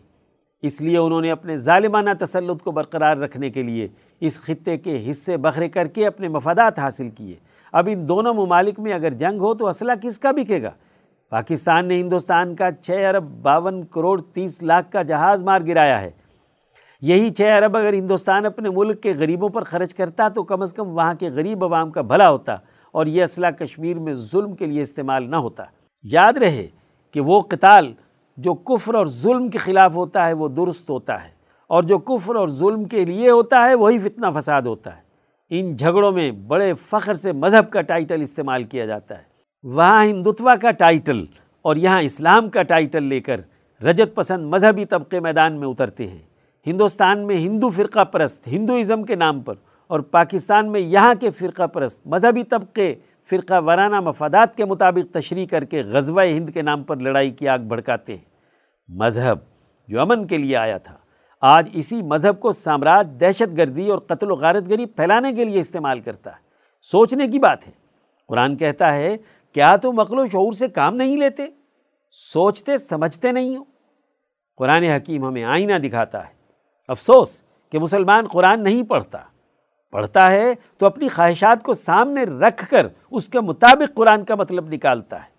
[0.61, 3.87] اس لیے انہوں نے اپنے ظالمانہ تسلط کو برقرار رکھنے کے لیے
[4.19, 7.35] اس خطے کے حصے بکھرے کر کے اپنے مفادات حاصل کیے۔
[7.73, 10.71] اب ان دونوں ممالک میں اگر جنگ ہو تو اسلحہ کس کا بکے گا؟
[11.29, 16.11] پاکستان نے ہندوستان کا چھ ارب باون کروڑ تیس لاکھ کا جہاز مار گرایا ہے۔
[17.01, 20.73] یہی چھ ارب اگر ہندوستان اپنے ملک کے غریبوں پر خرچ کرتا تو کم از
[20.73, 22.55] کم وہاں کے غریب عوام کا بھلا ہوتا
[22.91, 25.63] اور یہ اسلحہ کشمیر میں ظلم کے لیے استعمال نہ ہوتا۔
[26.03, 26.67] یاد رہے
[27.13, 27.93] کہ وہ قتال
[28.37, 31.29] جو کفر اور ظلم کے خلاف ہوتا ہے، وہ درست ہوتا ہے۔
[31.67, 35.01] اور جو کفر اور ظلم کے لیے ہوتا ہے، وہی فتنہ فساد ہوتا ہے۔
[35.49, 39.23] ان جھگڑوں میں بڑے فخر سے مذہب کا ٹائٹل استعمال کیا جاتا ہے۔
[39.63, 41.25] وہاں ہندوتوا کا ٹائٹل
[41.61, 43.41] اور یہاں اسلام کا ٹائٹل لے کر
[43.83, 46.19] رجت پسند مذہبی طبقے میدان میں اترتے ہیں۔
[46.67, 49.53] ہندوستان میں ہندو فرقہ پرست، ہندوازم کے نام پر،
[49.87, 52.95] اور پاکستان میں یہاں کے فرقہ پرست مذہبی طبقے
[53.29, 57.47] فرقہ وارانہ مفادات کے مطابق تشریح کر کے غزوہ ہند کے نام پر لڑائی کی
[57.47, 58.25] آگ بھڑکاتے ہیں۔
[58.87, 59.37] مذہب
[59.87, 60.95] جو امن کے لیے آیا تھا،
[61.41, 65.59] آج اسی مذہب کو سامراج دہشت گردی اور قتل و غارت گری پھیلانے کے لیے
[65.59, 66.37] استعمال کرتا ہے۔
[66.81, 67.71] سوچنے کی بات ہے۔
[68.27, 69.17] قرآن کہتا ہے،
[69.53, 71.43] کیا تم عقل و شعور سے کام نہیں لیتے؟
[72.11, 73.63] سوچتے، سمجھتے نہیں ہو؟
[74.57, 76.33] قرآن حکیم ہمیں آئینہ دکھاتا ہے۔
[76.87, 79.17] افسوس کہ مسلمان قرآن نہیں پڑھتا۔
[79.91, 84.73] پڑھتا ہے تو اپنی خواہشات کو سامنے رکھ کر اس کے مطابق قرآن کا مطلب
[84.73, 85.29] نکالتا ہے۔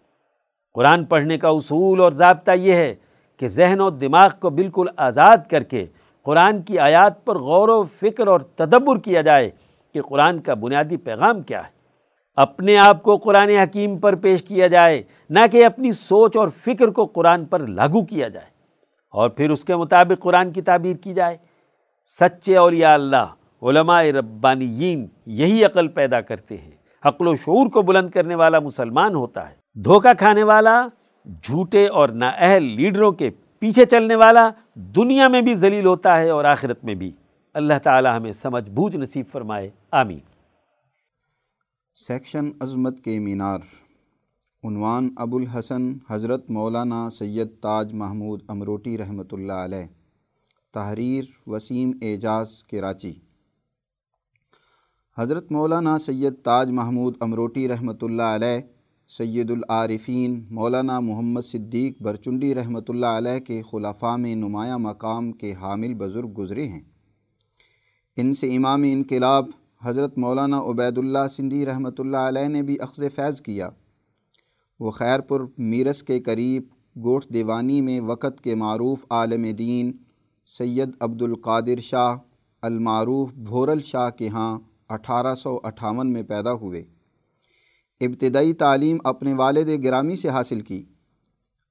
[0.75, 2.95] قرآن پڑھنے کا اصول اور ضابطہ یہ ہے
[3.37, 5.87] کہ ذہن و دماغ کو بالکل آزاد کر کے
[6.23, 9.51] قرآن کی آیات پر غور و فکر اور تدبر کیا جائے
[9.95, 11.81] کہ قرآن کا بنیادی پیغام کیا ہے۔
[12.35, 16.89] اپنے آپ کو قرآن حکیم پر پیش کیا جائے، نہ کہ اپنی سوچ اور فکر
[16.89, 18.47] کو قرآن پر لاگو کیا جائے۔
[19.11, 21.37] اور پھر اس کے مطابق قرآن کی تعبیر کی جائے۔
[22.21, 23.27] سچے اولیاء اللہ۔
[23.63, 26.71] علماء ربانیین یہی عقل پیدا کرتے ہیں۔
[27.03, 30.87] عقل و شعور کو بلند کرنے والا مسلمان ہوتا ہے۔ دھوکہ کھانے والا،
[31.43, 36.45] جھوٹے اور نااہل لیڈروں کے پیچھے چلنے والا دنیا میں بھی ذلیل ہوتا ہے اور
[36.45, 37.13] آخرت میں بھی۔
[37.55, 40.19] اللہ تعالی ہمیں سمجھ بوجھ نصیب فرمائے۔ آمین۔
[41.95, 43.59] سیکشن عظمت کے مینار۔
[44.65, 49.87] عنوان ابو الحسن حضرت مولانا سید تاج محمود امروٹی رحمۃ اللہ علیہ۔
[50.75, 53.30] تحریر وسیم اعجاز کراچی۔
[55.19, 58.61] حضرت مولانا سید تاج محمود امروٹی رحمۃ اللہ علیہ،
[59.09, 65.53] سید العارفین، مولانا محمد صدیق برچنڈی رحمۃ اللہ علیہ کے خلفاء میں نمایاں مقام کے
[65.53, 66.81] حامل بزرگ گزرے ہیں۔
[68.17, 69.49] ان سے امام انقلاب،
[69.85, 73.69] حضرت مولانا عبید اللہ سندھی رحمۃ اللہ علیہ نے بھی اخذ فیض کیا۔
[74.81, 76.65] وہ خیر پور میرس کے قریب
[77.05, 79.93] گوٹھ دیوانی میں وقت کے معروف عالم دین،
[80.49, 82.17] سید عبد القادر شاہ،
[82.63, 84.59] المعروف بھورل شاہ کے ہاں
[84.91, 86.85] اٹھارہ سو اٹھاون میں پیدا ہوئے۔
[88.01, 90.83] ابتدائی تعلیم اپنے والد گرامی سے حاصل کی۔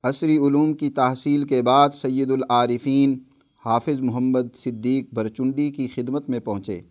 [0.04, 3.20] عصری علوم کی تحصیل کے بعد سید العارفین
[3.66, 6.82] حافظ محمد صدیق برچنڈی کی خدمت میں پہنچے۔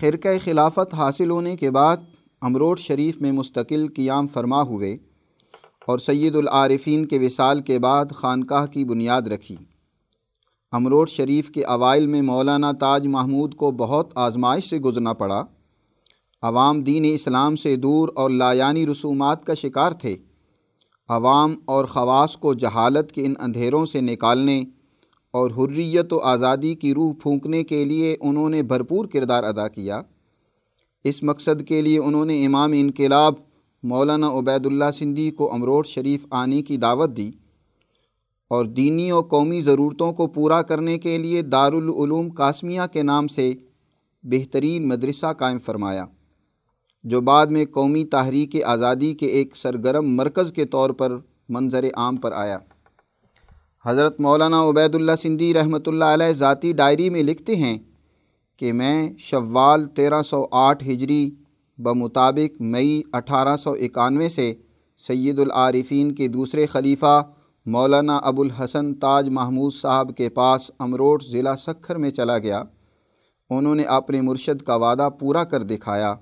[0.00, 1.96] خرقہ خلافت حاصل ہونے کے بعد
[2.40, 4.96] امروٹ شریف میں مستقل قیام فرما ہوئے
[5.86, 9.56] اور سید العارفین کے وصال کے بعد خانقاہ کی بنیاد رکھی۔
[10.72, 15.44] امروٹ شریف کے اوائل میں مولانا تاج محمود کو بہت آزمائش سے گزرنا پڑا۔
[16.44, 20.16] عوام دین اسلام سے دور اور لایانی رسومات کا شکار تھے۔
[21.08, 24.64] عوام اور خواص کو جہالت کے ان اندھیروں سے نکالنے
[25.30, 30.00] اور حریت و آزادی کی روح پھونکنے کے لیے انہوں نے بھرپور کردار ادا کیا۔
[31.04, 33.34] اس مقصد کے لیے انہوں نے امام انقلاب
[33.82, 37.30] مولانا عبید اللہ سندھی کو امروٹ شریف آنے کی دعوت دی
[38.48, 43.52] اور دینی و قومی ضرورتوں کو پورا کرنے کے لیے دارالعلوم قاسمیہ کے نام سے
[44.22, 46.06] بہترین مدرسہ قائم فرمایا۔
[47.04, 51.16] جو بعد میں قومی تحریک آزادی کے ایک سرگرم مرکز کے طور پر
[51.48, 52.58] منظر عام پر آیا۔
[53.84, 57.78] حضرت مولانا عبید اللہ سندھی رحمۃ اللہ علیہ ذاتی ڈائری میں لکھتے ہیں
[58.56, 61.30] کہ میں شوال تیرہ سو آٹھ ہجری
[61.78, 64.52] بمطابق مئی اٹھارہ سو اکانوے سے
[64.96, 67.22] سید العارفین کے دوسرے خلیفہ
[67.66, 72.62] مولانا ابو الحسن تاج محمود صاحب کے پاس امروٹ ضلع سکھر میں چلا گیا۔
[73.50, 76.14] انہوں نے اپنے مرشد کا وعدہ پورا کر دکھایا۔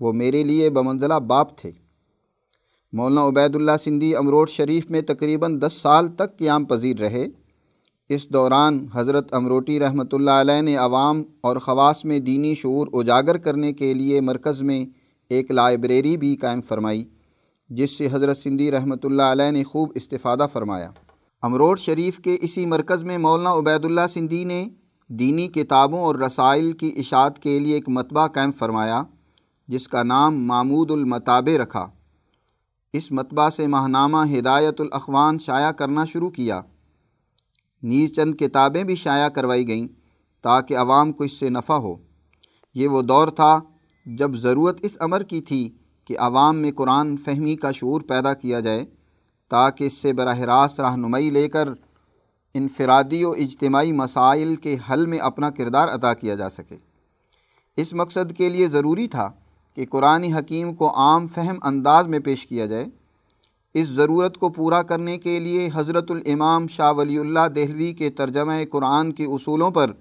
[0.00, 1.70] وہ میرے لیے بمنزلہ باپ تھے۔
[2.92, 7.26] مولانا عبید اللہ سندھی امروٹ شریف میں تقریباً دس سال تک قیام پذیر رہے۔
[8.08, 13.36] اس دوران حضرت امروٹی رحمۃ اللہ علیہ نے عوام اور خواص میں دینی شعور اجاگر
[13.36, 14.84] کرنے کے لیے مرکز میں
[15.30, 17.04] ایک لائبریری بھی قائم فرمائی،
[17.70, 20.90] جس سے حضرت سندھی رحمۃ اللہ علیہ نے خوب استفادہ فرمایا۔
[21.42, 24.68] امروٹ شریف کے اسی مرکز میں مولانا عبید اللہ سندھی نے
[25.08, 29.02] دینی کتابوں اور رسائل کی اشاعت کے لیے ایک مطبع قائم فرمایا۔
[29.70, 31.90] جس کا نام معمود المطابع رکھا۔
[32.92, 36.60] اس مطبع سے ماہنامہ ہدایت الاخوان شائع کرنا شروع کیا۔
[37.82, 39.88] نیز چند کتابیں بھی شائع کروائی گئیں
[40.42, 41.96] تاکہ عوام کو اس سے نفع ہو۔
[42.74, 43.60] یہ وہ دور تھا
[44.06, 45.70] جب ضرورت اس امر کی تھی
[46.04, 48.84] کہ عوام میں قرآن فہمی کا شعور پیدا کیا جائے
[49.48, 51.68] تاکہ اس سے براہ راست رہنمائی لے کر
[52.54, 56.76] انفرادی و اجتماعی مسائل کے حل میں اپنا کردار ادا کیا جا سکے۔
[57.76, 59.32] اس مقصد کے لیے ضروری تھا
[59.80, 62.86] کہ قرآن حکیم کو عام فہم انداز میں پیش کیا جائے،
[63.74, 68.52] اس ضرورت کو پورا کرنے کے لیے حضرت الامام شاہ ولی اللہ دہلوی کے ترجمہ
[68.70, 69.92] قرآن کے اصولوں پر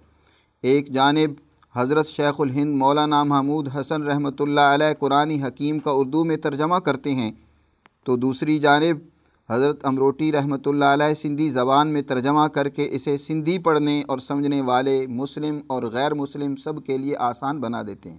[0.64, 1.34] ایک جانب
[1.76, 6.76] حضرت شیخ الہند مولانا محمود حسن رحمۃ اللہ علیہ قرآن حکیم کا اردو میں ترجمہ
[6.76, 7.32] کرتے ہیں۔
[8.04, 8.98] تو دوسری جانب
[9.50, 14.20] حضرت امروٹی رحمۃ اللہ علیہ سندھی زبان میں ترجمہ کر کے اسے سندھی پڑھنے اور
[14.20, 18.18] سمجھنے والے مسلم اور غیر مسلم سب کے لیے آسان بنا دیتے ہیں۔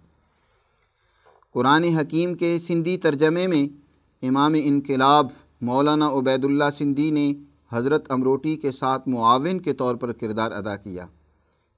[1.54, 3.68] قرآن حکیم کے سندھی ترجمے میں
[4.26, 5.26] امام انقلاب
[5.60, 7.32] مولانا عبید اللہ سندھی نے
[7.72, 11.06] حضرت امروٹی کے ساتھ معاون کے طور پر کردار ادا کیا۔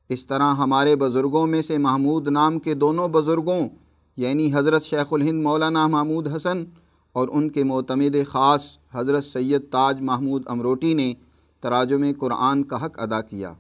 [0.09, 3.69] اس طرح ہمارے بزرگوں میں سے محمود نام کے دونوں بزرگوں
[4.17, 6.65] یعنی حضرت شیخ الہند مولانا محمود حسن
[7.13, 11.15] اور ان کے معتمد خاص حضرت سید تاج محمود امروٹی نے
[11.61, 13.53] تراجم قرآن کا حق ادا کیا۔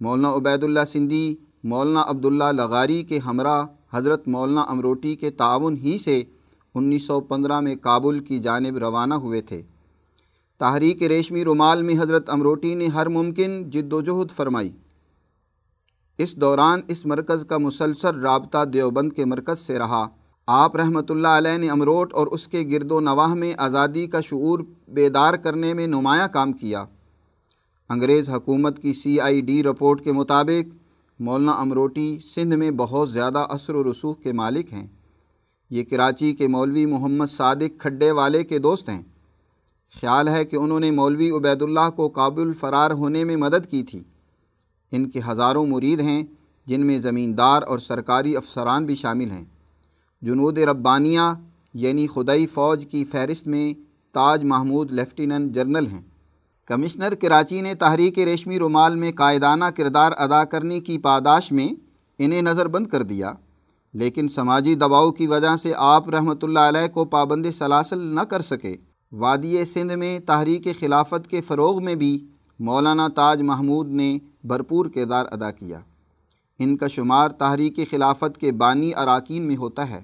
[0.00, 5.98] مولانا عبید اللہ سندھی، مولانا عبداللہ لغاری کے ہمراہ حضرت مولانا امروٹی کے تعاون ہی
[5.98, 6.22] سے
[6.74, 9.62] انیس سو پندرہ میں کابل کی جانب روانہ ہوئے تھے۔
[10.58, 14.72] تحریک ریشمی رومال میں حضرت امروٹی نے ہر ممکن جد و جہد فرمائی۔
[16.18, 20.08] اس دوران اس مرکز کا مسلسل رابطہ دیوبند کے مرکز سے رہا۔
[20.46, 24.20] آپ رحمۃ اللہ علیہ نے امروٹ اور اس کے گرد و نواح میں آزادی کا
[24.20, 24.58] شعور
[24.88, 26.84] بیدار کرنے میں نمایاں کام کیا۔
[27.88, 30.85] انگریز حکومت کی سی آئی ڈی رپورٹ کے مطابق
[31.18, 34.86] مولانا امروٹی سندھ میں بہت زیادہ اثر و رسوخ کے مالک ہیں۔
[35.70, 39.02] یہ کراچی کے مولوی محمد صادق کھڈے والے کے دوست ہیں۔
[40.00, 43.82] خیال ہے کہ انہوں نے مولوی عبید اللہ کو قابل فرار ہونے میں مدد کی
[43.82, 44.02] تھی۔
[44.92, 46.22] ان کے ہزاروں مرید ہیں،
[46.66, 49.44] جن میں زمیندار اور سرکاری افسران بھی شامل ہیں۔
[50.22, 51.34] جنود ربانیہ
[51.74, 53.74] یعنی خدائی فوج کی فہرست میں
[54.12, 56.02] تاج محمود لیفٹیننٹ جنرل ہیں۔
[56.70, 61.68] کمشنر کراچی نے تحریک ریشمی رومال میں قائدانہ کردار ادا کرنے کی پاداش میں
[62.18, 63.32] انہیں نظر بند کر دیا،
[63.94, 68.42] لیکن سماجی دباؤ کی وجہ سے آپ رحمۃ اللہ علیہ کو پابند سلاسل نہ کر
[68.42, 68.74] سکے۔
[69.12, 72.18] وادی سندھ میں تحریک خلافت کے فروغ میں بھی
[72.60, 75.80] مولانا تاج محمود نے بھرپور کردار ادا کیا۔
[76.60, 80.02] ان کا شمار تحریک خلافت کے بانی اراکین میں ہوتا ہے۔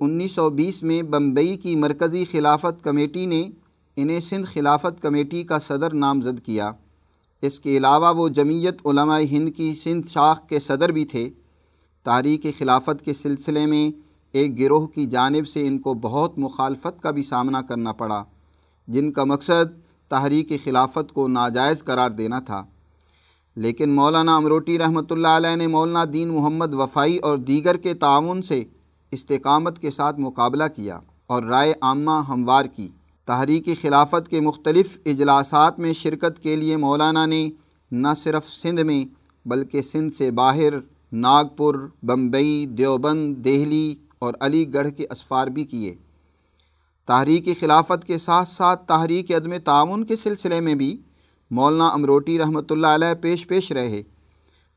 [0.00, 3.42] انیس سو بیس میں بمبئی کی مرکزی خلافت کمیٹی نے
[3.96, 6.72] انہیں سندھ خلافت کمیٹی کا صدر نامزد کیا۔
[7.42, 11.30] اس کے علاوہ وہ جمعیت علماء ہند کی سندھ شاخ کے صدر بھی تھے۔
[12.02, 13.90] تحریک خلافت کے سلسلے میں
[14.32, 18.24] ایک گروہ کی جانب سے ان کو بہت مخالفت کا بھی سامنا کرنا پڑا،
[18.88, 19.78] جن کا مقصد
[20.08, 22.64] تحریک خلافت کو ناجائز قرار دینا تھا۔
[23.56, 28.42] لیکن مولانا امروٹی رحمۃ اللہ علیہ نے مولانا دین محمد وفائی اور دیگر کے تعاون
[28.42, 28.64] سے
[29.10, 32.88] استقامت کے ساتھ مقابلہ کیا اور رائے عامہ ہموار کی۔
[33.24, 37.50] تحریک خلافت کے مختلف اجلاسات میں شرکت کے لیے مولانا نے
[37.92, 39.04] نہ صرف سندھ میں
[39.46, 40.74] بلکہ سندھ سے باہر
[41.12, 45.94] ناگپور، بمبئی، دیوبند، دہلی اور علی گڑھ کے اسفار بھی کیے۔
[47.06, 50.96] تحریک خلافت کے ساتھ ساتھ تحریک عدم تعاون کے سلسلے میں بھی
[51.50, 54.02] مولانا امروٹی رحمۃ اللہ علیہ پیش پیش رہے۔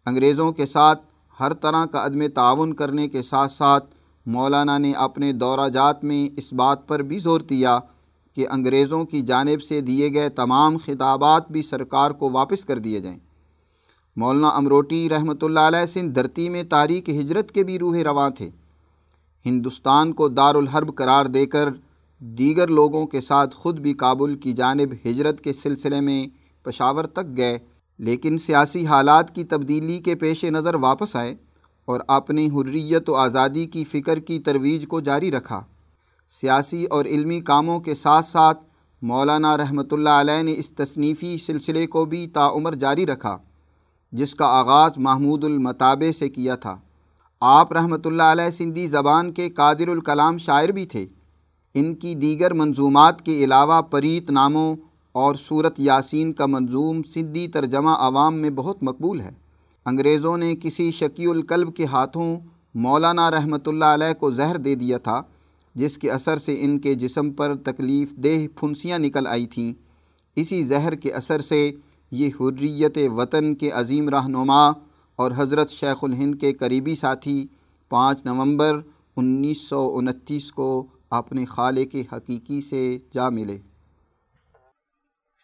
[0.05, 1.01] انگریزوں کے ساتھ
[1.39, 3.85] ہر طرح کا عدم تعاون کرنے کے ساتھ ساتھ
[4.25, 7.79] مولانا نے اپنے دورہ جات میں اس بات پر بھی زور دیا۔
[8.35, 12.99] کہ انگریزوں کی جانب سے دیے گئے تمام خطابات بھی سرکار کو واپس کر دیے
[12.99, 13.17] جائیں۔
[14.17, 18.49] مولانا امروٹی رحمۃ اللہ علیہ سندھ دھرتی میں تاریخ ہجرت کے بھی روح رواں تھے۔
[19.45, 21.69] ہندوستان کو دار الحرب قرار دے کر
[22.21, 26.25] دیگر لوگوں کے ساتھ خود بھی کابل کی جانب ہجرت کے سلسلے میں
[26.65, 27.57] پشاور تک گئے،
[27.99, 31.35] لیکن سیاسی حالات کی تبدیلی کے پیش نظر واپس آئے
[31.87, 35.61] اور اپنی حریت و آزادی کی فکر کی ترویج کو جاری رکھا۔
[36.29, 38.63] سیاسی اور علمی کاموں کے ساتھ ساتھ
[39.01, 43.37] مولانا رحمۃ اللہ علیہ نے اس تصنیفی سلسلے کو بھی تاعمر جاری رکھا،
[44.13, 46.75] جس کا آغاز محمود المطابع سے کیا تھا۔
[47.41, 51.05] آپ رحمۃ اللہ علیہ سندھی زبان کے قادر الکلام شاعر بھی تھے۔
[51.75, 54.75] ان کی دیگر منظومات کے علاوہ پریت ناموں
[55.15, 59.31] اور صورت یاسین کا منظوم سندھی ترجمہ عوام میں بہت مقبول ہے۔
[59.85, 62.35] انگریزوں نے کسی شکی القلب کے ہاتھوں
[62.75, 65.21] مولانا رحمۃ اللہ علیہ کو زہر دے دیا تھا۔
[65.75, 69.73] جس کے اثر سے ان کے جسم پر تکلیف دہ پھنسیاں نکل آئی تھیں۔
[70.35, 71.71] اسی زہر کے اثر سے
[72.11, 74.69] یہ حریت وطن کے عظیم رہنما
[75.15, 77.47] اور حضرت شیخ الہند کے قریبی ساتھی
[77.89, 78.81] پانچ نومبر
[79.17, 83.57] انیس سو انتیس کو اپنے خالق حقیقی سے جا ملے۔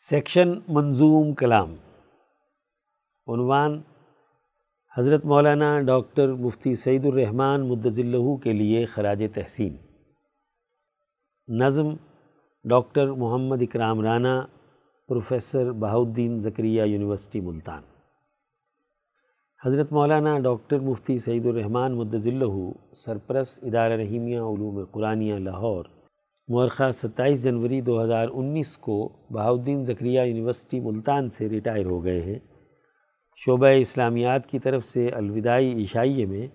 [0.09, 1.73] سیکشن منظوم کلام۔
[3.27, 3.81] عنوان
[4.97, 9.75] حضرت مولانا ڈاکٹر مفتی سعید الرحمن مدضلہ کے لیے خراج تحسین۔
[11.59, 11.87] نظم،
[12.65, 14.41] doctor Muhammad Ikram Rana,
[15.07, 17.81] professor Bahauddin Zakariya university Multan.
[19.65, 22.45] حضرت مولانا ڈاکٹر مفتی سعید الرحمن مدضلہ
[22.95, 25.85] سرپرست ادارہ رحیمیہ علوم قرآنیہ لاہور،
[26.47, 32.19] مورخہ ستائیس جنوری دو ہزار انیس کو بہاؤدین زکریہ یونیورسٹی ملتان سے ریٹائر ہو گئے
[32.19, 32.39] ہیں۔
[33.45, 36.47] شعبہ اسلامیات کی طرف سے الوداعی عشائیے میں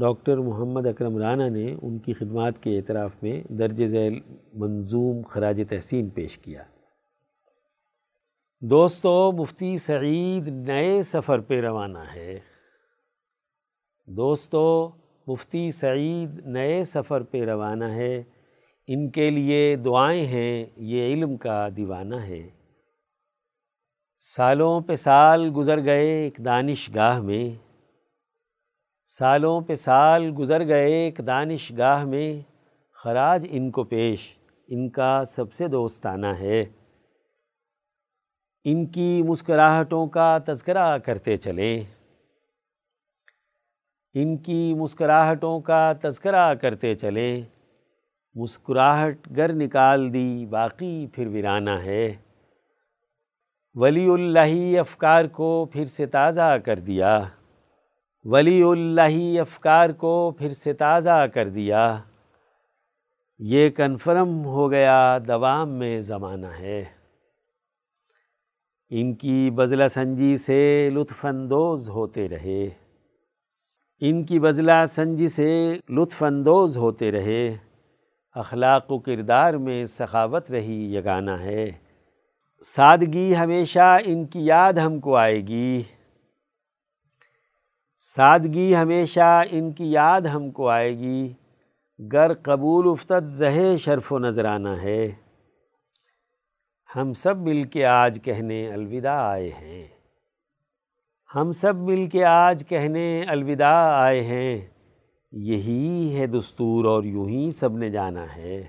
[0.00, 4.20] ڈاکٹر محمد اکرم رانا نے ان کی خدمات کے اعتراف میں درج ذیل
[4.52, 6.62] منظوم خراج تحسین پیش کیا۔
[8.60, 12.38] دوستو، مفتی سعید نئے سفر پہ روانہ ہے۔
[14.06, 14.90] دوستو،
[15.26, 18.22] مفتی سعید نئے سفر پہ روانہ ہے۔
[18.86, 22.50] ان کے لیے دعائیں ہیں، یہ علم کا دیوانہ ہے۔
[24.36, 27.67] سالوں پہ سال گزر گئے ایک دانش گاہ میں۔
[29.08, 32.40] سالوں پہ سال گزر گئے، ایک دانش گاہ میں
[32.92, 34.18] خراج ان کو پیش،
[34.68, 36.64] ان کا سب سے دوستانہ ہے۔
[38.64, 41.80] ان کی مسکراہٹوں کا تذکرہ کرتے چلیں۔
[44.14, 47.42] ان کی مسکراہٹوں کا تذکرہ کرتے چلیں۔
[48.34, 52.14] مسکراہٹ گر نکال دی، باقی پھر ویرانہ ہے۔
[53.74, 57.24] ولی اللہ افکار کو پھر سے تازہ کر دیا۔
[58.24, 62.00] ولی اللہ افکار کو پھر سے تازہ کر دیا۔
[63.38, 66.84] یہ کنفرم ہو گیا دوام میں زمانہ ہے۔
[68.90, 72.68] ان کی بزلہ سنجی سے لطف اندوز ہوتے رہے۔
[74.00, 77.56] ان کی بزلہ سنجی سے لطف اندوز ہوتے رہے۔
[78.34, 81.70] اخلاق و کردار میں سخاوت رہی یگانہ ہے۔
[82.74, 85.82] سادگی ہمیشہ ان کی یاد ہم کو آئے گی۔
[88.00, 91.32] سادگی ہمیشہ ان کی یاد ہم کو آئے گی۔
[92.12, 95.12] گر قبول افتد زہ شرف و نذرانہ ہے۔
[96.96, 99.88] ہم سب مل کے آج کہنے الوداع آئے ہیں۔
[101.34, 104.66] ہم سب مل کے آج کہنے الوداع آئے ہیں۔
[105.32, 108.66] یہی ہے دستور اور یوں ہی سب نے جانا ہے۔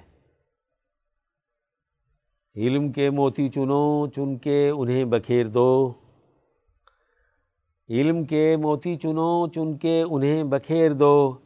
[2.55, 5.98] علم کے موتی چنو، چن کے انہیں بکھیر دو۔
[7.89, 11.37] علم کے موتی چنو، چن کے انہیں بکھیر دو۔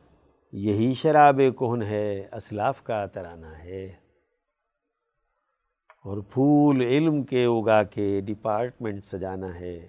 [0.51, 3.85] یہی شراب کہن ہے، اسلاف کا ترانہ ہے۔
[6.05, 9.87] اور پھول علم کے اگا کے ڈپارٹمنٹ سجانا ہے۔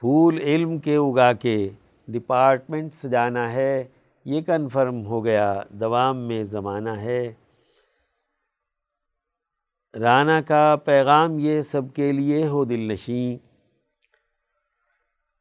[0.00, 1.68] پھول علم کے اگا کے
[2.08, 3.84] ڈپارٹمنٹ سجانا ہے۔
[4.24, 7.32] یہ کنفرم ہو گیا، دوام میں زمانہ ہے۔
[10.00, 13.51] رانا کا پیغام یہ سب کے لیے ہو دل نشیں۔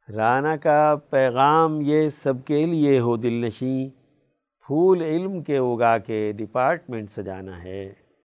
[0.10, 3.90] رانا کا پیغام یہ سب کے لیے ہو دل نشیں
[4.68, 7.94] پھول علم کے اگا کے ڈپارٹمنٹ سجانا ہے۔